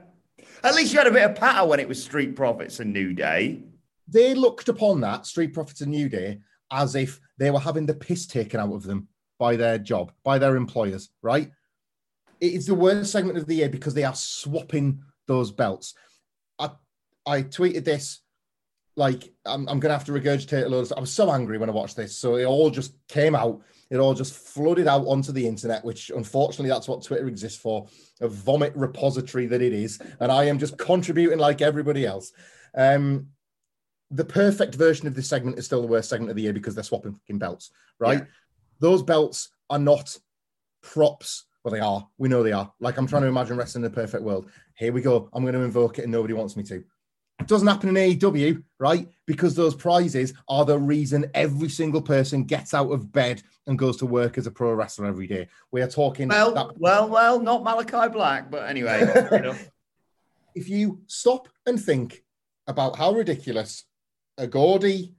[0.63, 3.13] at least you had a bit of patter when it was Street Profits and New
[3.13, 3.63] Day.
[4.09, 6.41] They looked upon that, Street Profits and New Day,
[6.71, 9.09] as if they were having the piss taken out of them
[9.39, 11.51] by their job, by their employers, right?
[12.41, 15.95] It is the worst segment of the year because they are swapping those belts.
[16.59, 16.71] I,
[17.27, 18.21] I tweeted this
[18.97, 20.91] like I'm, I'm gonna have to regurgitate a load.
[20.97, 23.63] I was so angry when I watched this, so it all just came out
[23.93, 27.87] it all just flooded out onto the internet, which unfortunately that's what Twitter exists for
[28.23, 30.01] a vomit repository that it is.
[30.19, 32.33] And I am just contributing like everybody else.
[32.75, 33.27] Um,
[34.11, 36.75] the perfect version of this segment is still the worst segment of the year because
[36.75, 38.21] they're swapping fucking belts, right?
[38.21, 38.25] Yeah.
[38.81, 40.17] Those belts are not
[40.83, 41.45] props.
[41.63, 42.09] Well, they are.
[42.17, 42.73] We know they are.
[42.81, 44.51] Like I'm trying to imagine wrestling in the perfect world.
[44.75, 45.29] Here we go.
[45.35, 46.83] I'm going to invoke it and nobody wants me to.
[47.41, 49.09] It doesn't happen in AEW, right?
[49.27, 53.97] Because those prizes are the reason every single person gets out of bed and goes
[53.97, 55.49] to work as a pro wrestler every day.
[55.73, 56.29] We are talking.
[56.29, 59.03] Well, that- well, well, not Malakai Black, but anyway.
[60.55, 62.23] if you stop and think
[62.67, 63.85] about how ridiculous
[64.39, 65.15] a gaudy,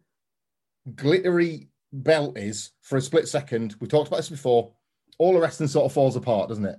[0.95, 4.71] glittery belt is for a split second, we talked about this before.
[5.19, 6.77] All the wrestling sort of falls apart, doesn't it?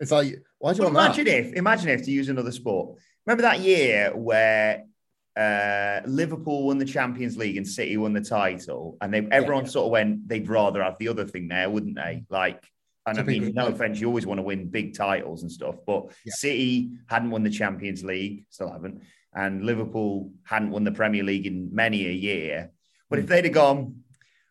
[0.00, 1.38] It's like, why do you well, want imagine that?
[1.48, 4.84] if, imagine if to use another sport, Remember that year where
[5.36, 9.70] uh, Liverpool won the Champions League and City won the title, and they everyone yeah.
[9.70, 12.24] sort of went, they'd rather have the other thing there, wouldn't they?
[12.30, 12.64] Like
[13.06, 16.06] And I mean, no offense, you always want to win big titles and stuff, but
[16.24, 16.32] yeah.
[16.34, 19.02] City hadn't won the Champions League, still haven't,
[19.32, 22.72] and Liverpool hadn't won the Premier League in many a year.
[23.08, 23.28] But if mm.
[23.28, 24.02] they'd have gone,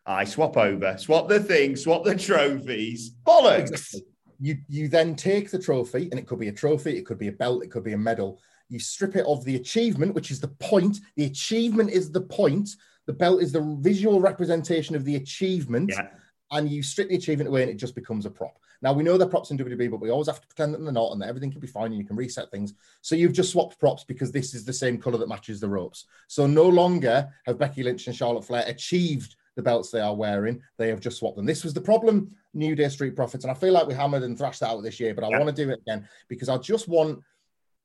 [0.06, 3.70] I swap over, swap the thing, swap the trophies, bollocks.
[3.70, 4.02] Exactly.
[4.38, 7.28] You you then take the trophy, and it could be a trophy, it could be
[7.28, 8.40] a belt, it could be a medal.
[8.68, 11.00] You strip it of the achievement, which is the point.
[11.16, 12.70] The achievement is the point.
[13.06, 15.92] The belt is the visual representation of the achievement.
[15.92, 16.08] Yeah
[16.52, 18.58] and you strip the achievement away and it just becomes a prop.
[18.82, 20.92] Now we know they're props in WWE, but we always have to pretend that they're
[20.92, 22.74] not, and that everything can be fine, and you can reset things.
[23.00, 26.04] So you've just swapped props because this is the same color that matches the ropes.
[26.28, 30.60] So no longer have Becky Lynch and Charlotte Flair achieved the belts they are wearing.
[30.76, 31.46] They have just swapped them.
[31.46, 34.36] This was the problem, New Day Street Profits, and I feel like we hammered and
[34.36, 35.38] thrashed that out this year, but I yeah.
[35.38, 37.22] want to do it again because I just want.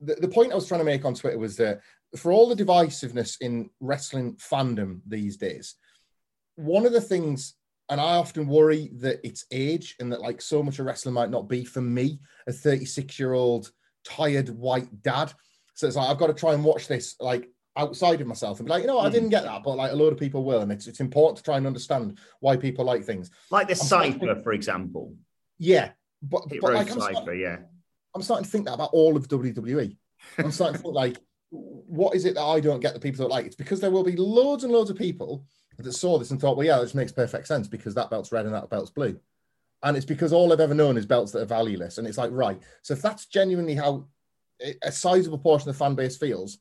[0.02, 1.82] The, the point I was trying to make on Twitter was that
[2.18, 5.76] for all the divisiveness in wrestling fandom these days,
[6.56, 7.56] one of the things
[7.90, 11.30] and I often worry that it's age and that like so much of wrestling might
[11.30, 13.70] not be for me, a 36 year old
[14.06, 15.34] tired white dad.
[15.74, 18.68] So it's like I've got to try and watch this like outside of myself and
[18.68, 20.62] be like, you know, I didn't get that, but like a lot of people will,
[20.62, 23.30] and it's it's important to try and understand why people like things.
[23.50, 25.16] Like the cipher, for example.
[25.60, 25.92] Yeah,
[26.22, 27.58] but, but like, I'm cipher, yeah.
[28.14, 29.96] I'm starting to think that about all of WWE.
[30.38, 31.18] I'm starting to think like,
[31.50, 33.46] what is it that I don't get the people that like?
[33.46, 35.46] It's because there will be loads and loads of people
[35.78, 38.46] that saw this and thought, well, yeah, this makes perfect sense because that belt's red
[38.46, 39.20] and that belt's blue.
[39.84, 41.98] And it's because all I've ever known is belts that are valueless.
[41.98, 42.62] And it's like, right.
[42.84, 44.08] So if that's genuinely how
[44.84, 46.60] a sizable portion of the fan base feels,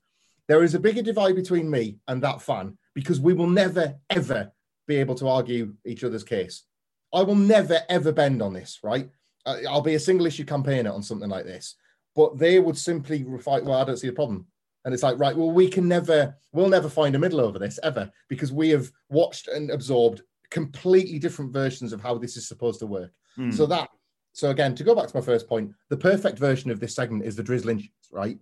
[0.48, 4.50] there is a bigger divide between me and that fan because we will never, ever
[4.86, 6.64] be able to argue each other's case.
[7.12, 9.08] I will never, ever bend on this, right?
[9.46, 11.76] I'll be a single issue campaigner on something like this.
[12.14, 14.46] But they would simply fight, well, I don't see a problem.
[14.84, 17.78] And it's like, right, well, we can never, we'll never find a middle over this
[17.82, 22.80] ever because we have watched and absorbed completely different versions of how this is supposed
[22.80, 23.12] to work.
[23.38, 23.52] Mm.
[23.52, 23.90] So that,
[24.32, 27.24] so again, to go back to my first point, the perfect version of this segment
[27.24, 28.38] is the drizzling, right?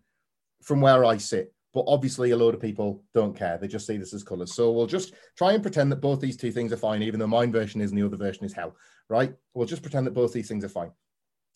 [0.62, 1.52] From where I sit.
[1.74, 3.58] But obviously, a load of people don't care.
[3.58, 4.54] They just see this as colors.
[4.54, 7.26] So we'll just try and pretend that both these two things are fine, even though
[7.26, 8.74] mine version is and the other version is hell,
[9.08, 9.34] right?
[9.54, 10.92] We'll just pretend that both these things are fine.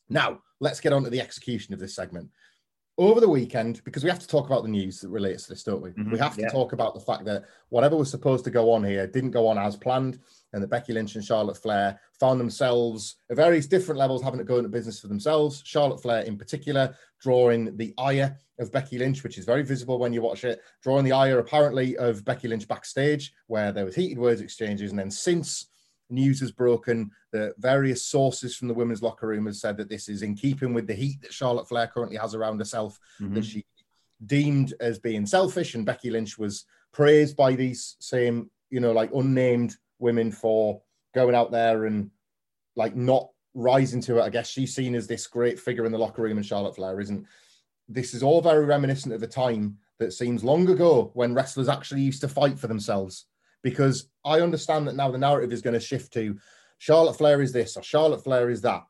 [0.09, 2.31] Now, let's get on to the execution of this segment
[2.99, 5.65] over the weekend, because we have to talk about the news that relates to this,
[5.65, 5.91] don't we?
[5.91, 6.13] Mm-hmm.
[6.13, 6.51] We have to yeah.
[6.51, 9.57] talk about the fact that whatever was supposed to go on here didn't go on
[9.57, 10.19] as planned,
[10.53, 14.45] and that Becky Lynch and Charlotte Flair found themselves at various different levels having to
[14.45, 15.63] go into business for themselves.
[15.65, 20.13] Charlotte Flair, in particular, drawing the ire of Becky Lynch, which is very visible when
[20.13, 24.19] you watch it, drawing the ire apparently of Becky Lynch backstage, where there was heated
[24.19, 25.69] words exchanges, and then since
[26.13, 30.09] news has broken that various sources from the women's locker room have said that this
[30.09, 33.35] is in keeping with the heat that Charlotte Flair currently has around herself, mm-hmm.
[33.35, 33.65] that she
[34.27, 39.13] deemed as being selfish, and Becky Lynch was praised by these same, you know, like
[39.15, 40.83] unnamed women for
[41.15, 42.11] going out there and
[42.77, 44.23] like not rising to it.
[44.23, 47.01] I guess she's seen as this great figure in the locker room, and Charlotte Flair
[47.01, 47.27] isn't.
[47.89, 52.01] This is all very reminiscent of a time that seems long ago when wrestlers actually
[52.01, 53.27] used to fight for themselves
[53.63, 56.39] because I understand that now the narrative is going to shift to
[56.79, 58.85] Charlotte Flair is this or Charlotte Flair is that.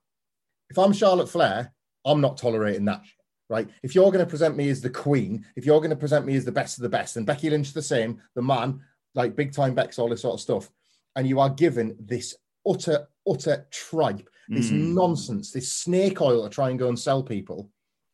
[0.70, 1.72] If I'm Charlotte Flair,
[2.04, 3.02] I'm not tolerating that,
[3.48, 3.68] right?
[3.82, 6.34] If you're going to present me as the queen, if you're going to present me
[6.36, 8.80] as the best of the best, and Becky Lynch the same, the man,
[9.14, 10.70] like big time Bex, all this sort of stuff,
[11.16, 12.34] and you are given this
[12.66, 14.94] utter, utter tripe, this mm.
[14.94, 17.70] nonsense, this snake oil to try and go and sell people,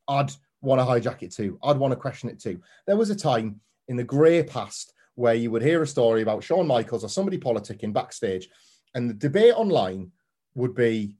[0.08, 1.58] I'd want to hijack it too.
[1.62, 2.60] I'd want to question it too.
[2.86, 6.44] There was a time in the grey past where you would hear a story about
[6.44, 8.48] Shawn Michaels or somebody politicking backstage,
[8.94, 10.12] and the debate online
[10.54, 11.16] would be,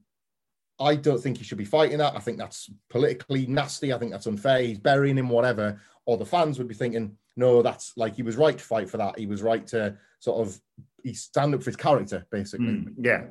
[0.79, 2.15] I don't think he should be fighting that.
[2.15, 3.91] I think that's politically nasty.
[3.91, 4.61] I think that's unfair.
[4.61, 5.81] He's burying him, whatever.
[6.05, 8.95] Or the fans would be thinking, no, that's like he was right to fight for
[8.97, 9.19] that.
[9.19, 10.59] He was right to sort of
[11.03, 12.67] he stand up for his character, basically.
[12.67, 13.25] Mm, yeah.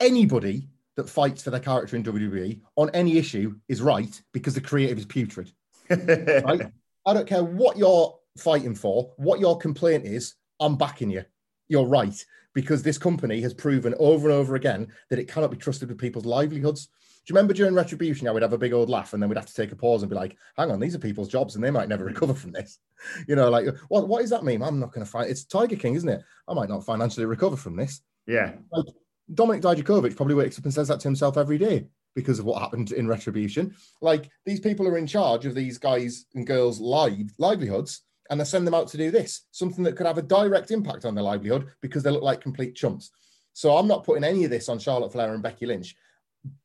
[0.00, 4.60] Anybody that fights for their character in WWE on any issue is right because the
[4.62, 5.52] creative is putrid.
[5.90, 6.72] right?
[7.04, 11.24] I don't care what your fighting for, what your complaint is, I'm backing you.
[11.68, 12.24] You're right.
[12.54, 15.98] Because this company has proven over and over again that it cannot be trusted with
[15.98, 16.86] people's livelihoods.
[16.86, 19.36] Do you remember during Retribution, how we'd have a big old laugh and then we'd
[19.36, 21.64] have to take a pause and be like, hang on, these are people's jobs and
[21.64, 22.78] they might never recover from this.
[23.26, 24.62] You know, like, what, what does that mean?
[24.62, 25.28] I'm not going to fight.
[25.28, 26.22] It's Tiger King, isn't it?
[26.48, 28.00] I might not financially recover from this.
[28.26, 28.52] Yeah.
[28.72, 28.86] Like,
[29.34, 32.62] Dominik Dijakovic probably wakes up and says that to himself every day because of what
[32.62, 33.74] happened in Retribution.
[34.00, 38.44] Like, these people are in charge of these guys and girls' live, livelihoods and they
[38.44, 41.24] send them out to do this, something that could have a direct impact on their
[41.24, 43.10] livelihood because they look like complete chumps.
[43.52, 45.96] So I'm not putting any of this on Charlotte Flair and Becky Lynch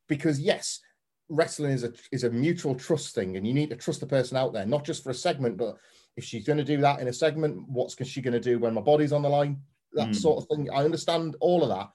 [0.08, 0.80] because yes,
[1.28, 4.36] wrestling is a is a mutual trust thing, and you need to trust the person
[4.36, 5.76] out there, not just for a segment, but
[6.16, 8.74] if she's going to do that in a segment, what's she going to do when
[8.74, 9.60] my body's on the line?
[9.94, 10.16] That mm.
[10.16, 10.68] sort of thing.
[10.70, 11.90] I understand all of that,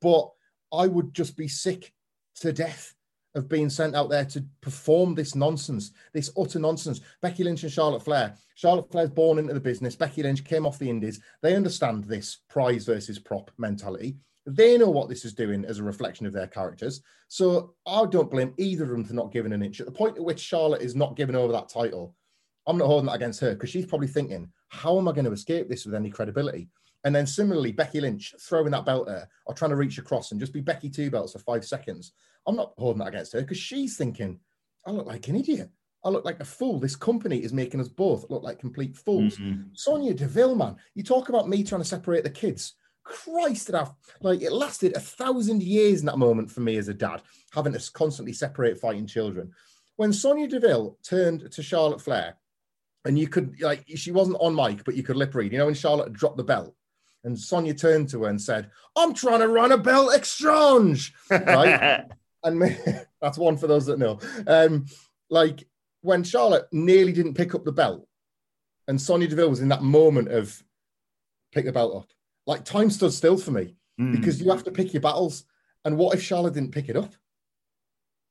[0.00, 0.30] but
[0.72, 1.92] I would just be sick
[2.36, 2.94] to death
[3.36, 7.02] of being sent out there to perform this nonsense, this utter nonsense.
[7.20, 8.34] Becky Lynch and Charlotte Flair.
[8.56, 9.94] Charlotte Flair's born into the business.
[9.94, 11.20] Becky Lynch came off the Indies.
[11.42, 14.16] They understand this prize versus prop mentality.
[14.46, 17.02] They know what this is doing as a reflection of their characters.
[17.28, 19.80] So I don't blame either of them for not giving an inch.
[19.80, 22.14] At the point at which Charlotte is not giving over that title,
[22.66, 25.32] I'm not holding that against her because she's probably thinking, how am I going to
[25.32, 26.68] escape this with any credibility?
[27.04, 30.40] And then similarly, Becky Lynch throwing that belt there or trying to reach across and
[30.40, 32.12] just be Becky two belts for five seconds.
[32.46, 34.40] I'm not holding that against her because she's thinking,
[34.86, 35.70] I look like an idiot.
[36.04, 36.78] I look like a fool.
[36.78, 39.36] This company is making us both look like complete fools.
[39.36, 39.70] Mm-hmm.
[39.74, 42.74] Sonya Deville, man, you talk about me trying to separate the kids.
[43.02, 43.88] Christ, it
[44.20, 47.22] like it lasted a thousand years in that moment for me as a dad,
[47.52, 49.52] having to constantly separate fighting children.
[49.96, 52.36] When Sonya Deville turned to Charlotte Flair,
[53.04, 55.52] and you could like she wasn't on mic, but you could lip read.
[55.52, 56.74] You know when Charlotte dropped the belt,
[57.22, 62.04] and Sonya turned to her and said, "I'm trying to run a belt exchange," right?
[62.44, 62.76] and me,
[63.20, 64.18] that's one for those that know.
[64.46, 64.86] Um,
[65.30, 65.66] like
[66.02, 68.06] when Charlotte nearly didn't pick up the belt,
[68.88, 70.62] and Sonya Deville was in that moment of
[71.52, 72.08] pick the belt up
[72.46, 74.12] like time stood still for me mm.
[74.12, 75.44] because you have to pick your battles.
[75.84, 77.14] And what if Charlotte didn't pick it up?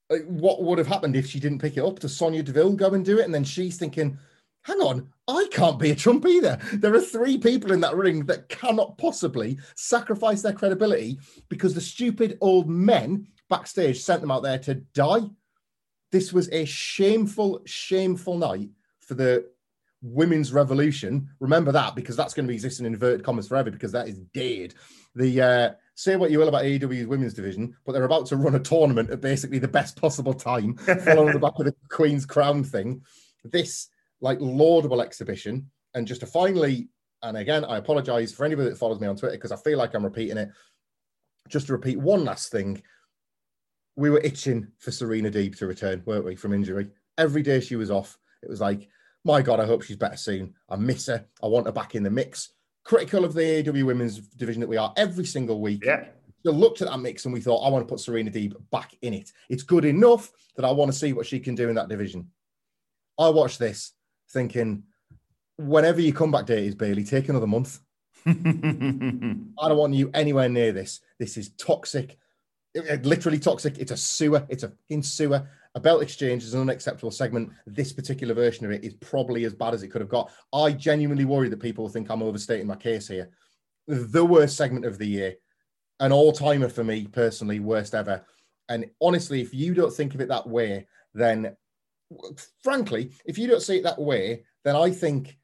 [0.09, 1.99] Like, what would have happened if she didn't pick it up?
[1.99, 3.25] Does Sonya Deville go and do it?
[3.25, 4.17] And then she's thinking,
[4.63, 6.59] hang on, I can't be a trump either.
[6.73, 11.81] There are three people in that ring that cannot possibly sacrifice their credibility because the
[11.81, 15.29] stupid old men backstage sent them out there to die.
[16.11, 18.69] This was a shameful, shameful night
[18.99, 19.45] for the
[20.01, 21.29] women's revolution.
[21.39, 24.19] Remember that because that's going to be existing in inverted commas forever because that is
[24.33, 24.73] dead.
[25.15, 28.55] The uh, say what you will about AEW's women's division, but they're about to run
[28.55, 32.63] a tournament at basically the best possible time, following the back of the Queen's Crown
[32.63, 33.01] thing.
[33.43, 33.87] This
[34.21, 36.89] like laudable exhibition, and just to finally,
[37.23, 39.93] and again, I apologize for anybody that follows me on Twitter because I feel like
[39.93, 40.49] I'm repeating it.
[41.47, 42.81] Just to repeat one last thing,
[43.95, 46.89] we were itching for Serena Deeb to return, weren't we, from injury?
[47.17, 48.89] Every day she was off, it was like
[49.25, 50.53] my God, I hope she's better soon.
[50.69, 51.25] I miss her.
[51.43, 52.49] I want her back in the mix.
[52.83, 55.83] Critical of the AEW women's division that we are every single week.
[55.83, 56.05] Yeah.
[56.43, 58.95] We looked at that mix and we thought, I want to put Serena Deeb back
[59.01, 59.31] in it.
[59.49, 62.29] It's good enough that I want to see what she can do in that division.
[63.17, 63.93] I watched this
[64.31, 64.83] thinking,
[65.57, 67.79] whenever you come back date is Bailey, take another month.
[68.27, 70.99] I don't want you anywhere near this.
[71.17, 72.19] This is toxic,
[72.75, 73.79] it, it, literally toxic.
[73.79, 74.45] It's a sewer.
[74.49, 75.47] It's a fucking sewer.
[75.73, 77.51] A belt exchange is an unacceptable segment.
[77.65, 80.31] This particular version of it is probably as bad as it could have got.
[80.53, 83.29] I genuinely worry that people think I'm overstating my case here.
[83.87, 85.35] The worst segment of the year,
[85.99, 88.25] an all timer for me personally, worst ever.
[88.69, 91.55] And honestly, if you don't think of it that way, then
[92.63, 95.37] frankly, if you don't see it that way, then I think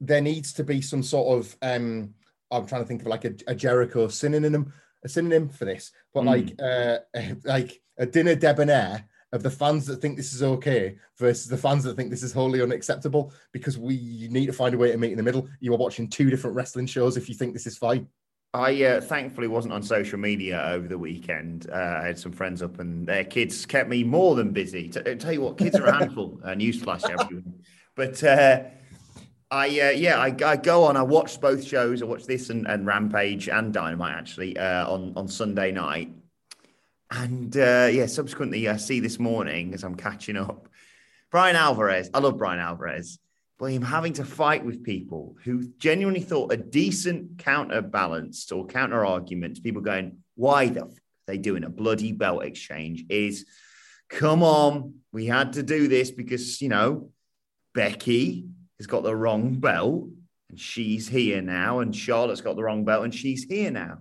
[0.00, 2.14] there needs to be some sort of um,
[2.50, 4.72] I'm trying to think of like a, a Jericho synonym,
[5.04, 6.26] a synonym for this, but mm.
[6.26, 11.46] like uh, like a dinner debonair of the fans that think this is okay versus
[11.46, 14.90] the fans that think this is wholly unacceptable because we need to find a way
[14.90, 15.48] to meet in the middle.
[15.60, 18.08] You are watching two different wrestling shows if you think this is fine.
[18.54, 21.68] I uh, thankfully wasn't on social media over the weekend.
[21.70, 24.88] Uh, I had some friends up, and their kids kept me more than busy.
[24.88, 26.40] T- tell you what, kids are a handful.
[26.42, 27.60] uh, newsflash, everyone.
[27.96, 28.62] But uh,
[29.56, 30.98] I, uh, yeah, I, I, go on.
[30.98, 32.02] I watched both shows.
[32.02, 36.12] I watched this and, and Rampage and Dynamite actually uh, on on Sunday night,
[37.10, 40.68] and uh, yeah, subsequently, I see this morning as I'm catching up,
[41.30, 42.10] Bryan Alvarez.
[42.12, 43.18] I love Bryan Alvarez,
[43.58, 49.06] but him having to fight with people who genuinely thought a decent counterbalance or counter
[49.06, 53.46] argument, people going, why the f- they doing a bloody belt exchange is,
[54.10, 57.10] come on, we had to do this because, you know,
[57.74, 58.48] Becky
[58.78, 60.08] has got the wrong belt
[60.48, 63.98] and she's here now, and Charlotte's got the wrong belt and she's here now.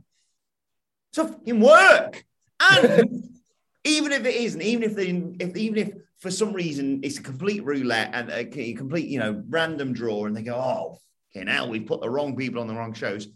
[1.14, 2.24] So fucking work.
[2.60, 3.30] And
[3.84, 5.10] even if it isn't, even if, they,
[5.40, 9.44] if even if for some reason it's a complete roulette and a complete, you know,
[9.50, 11.00] random draw, and they go, oh,
[11.32, 13.28] okay, now we've put the wrong people on the wrong shows.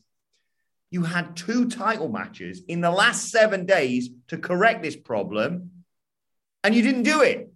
[0.91, 5.71] You had two title matches in the last seven days to correct this problem,
[6.63, 7.51] and you didn't do it.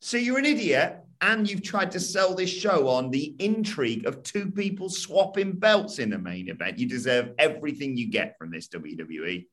[0.00, 4.22] So you're an idiot, and you've tried to sell this show on the intrigue of
[4.22, 6.78] two people swapping belts in the main event.
[6.78, 9.46] You deserve everything you get from this WWE.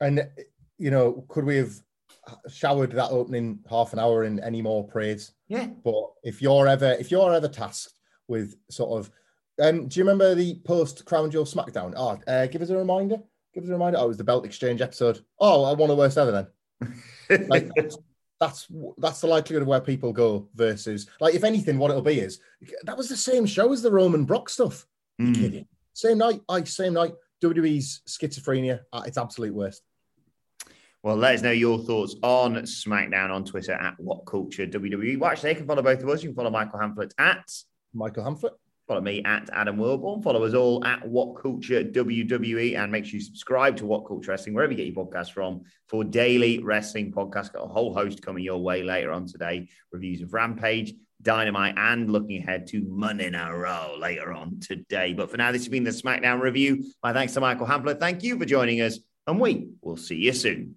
[0.00, 0.26] And
[0.78, 1.72] you know, could we have
[2.48, 5.32] showered that opening half an hour in any more praise?
[5.48, 5.66] Yeah.
[5.66, 7.94] But if you're ever if you're ever tasked
[8.28, 9.10] with sort of
[9.62, 11.94] um, do you remember the post Crown Jewel SmackDown?
[11.96, 13.16] Oh, uh, give us a reminder.
[13.54, 13.98] Give us a reminder.
[13.98, 15.24] Oh, it was the belt exchange episode.
[15.40, 16.46] Oh, I want the worst ever
[17.30, 17.48] then.
[17.48, 17.70] like,
[18.38, 18.66] that's
[18.98, 22.40] that's the likelihood of where people go versus like if anything, what it'll be is
[22.84, 24.86] that was the same show as the Roman Brock stuff.
[25.20, 25.34] Mm.
[25.34, 25.66] kidding?
[25.92, 27.14] Same night, I same night.
[27.42, 29.82] WWE's schizophrenia at its absolute worst.
[31.02, 35.18] Well, let us know your thoughts on SmackDown on Twitter at What Culture WWE.
[35.18, 36.22] Well, actually, you can follow both of us.
[36.22, 37.48] You can follow Michael Hamflett at
[37.94, 38.54] Michael Hamflett.
[38.86, 40.22] Follow me at Adam Wilbourn.
[40.22, 42.78] Follow us all at What Culture WWE.
[42.78, 45.62] And make sure you subscribe to What Culture Wrestling, wherever you get your podcast from,
[45.88, 47.52] for daily wrestling podcasts.
[47.52, 49.68] Got a whole host coming your way later on today.
[49.90, 55.14] Reviews of Rampage, Dynamite, and looking ahead to Money in a Row later on today.
[55.14, 56.84] But for now, this has been the SmackDown review.
[57.02, 57.98] My thanks to Michael Hamflett.
[57.98, 60.76] Thank you for joining us, and we will see you soon.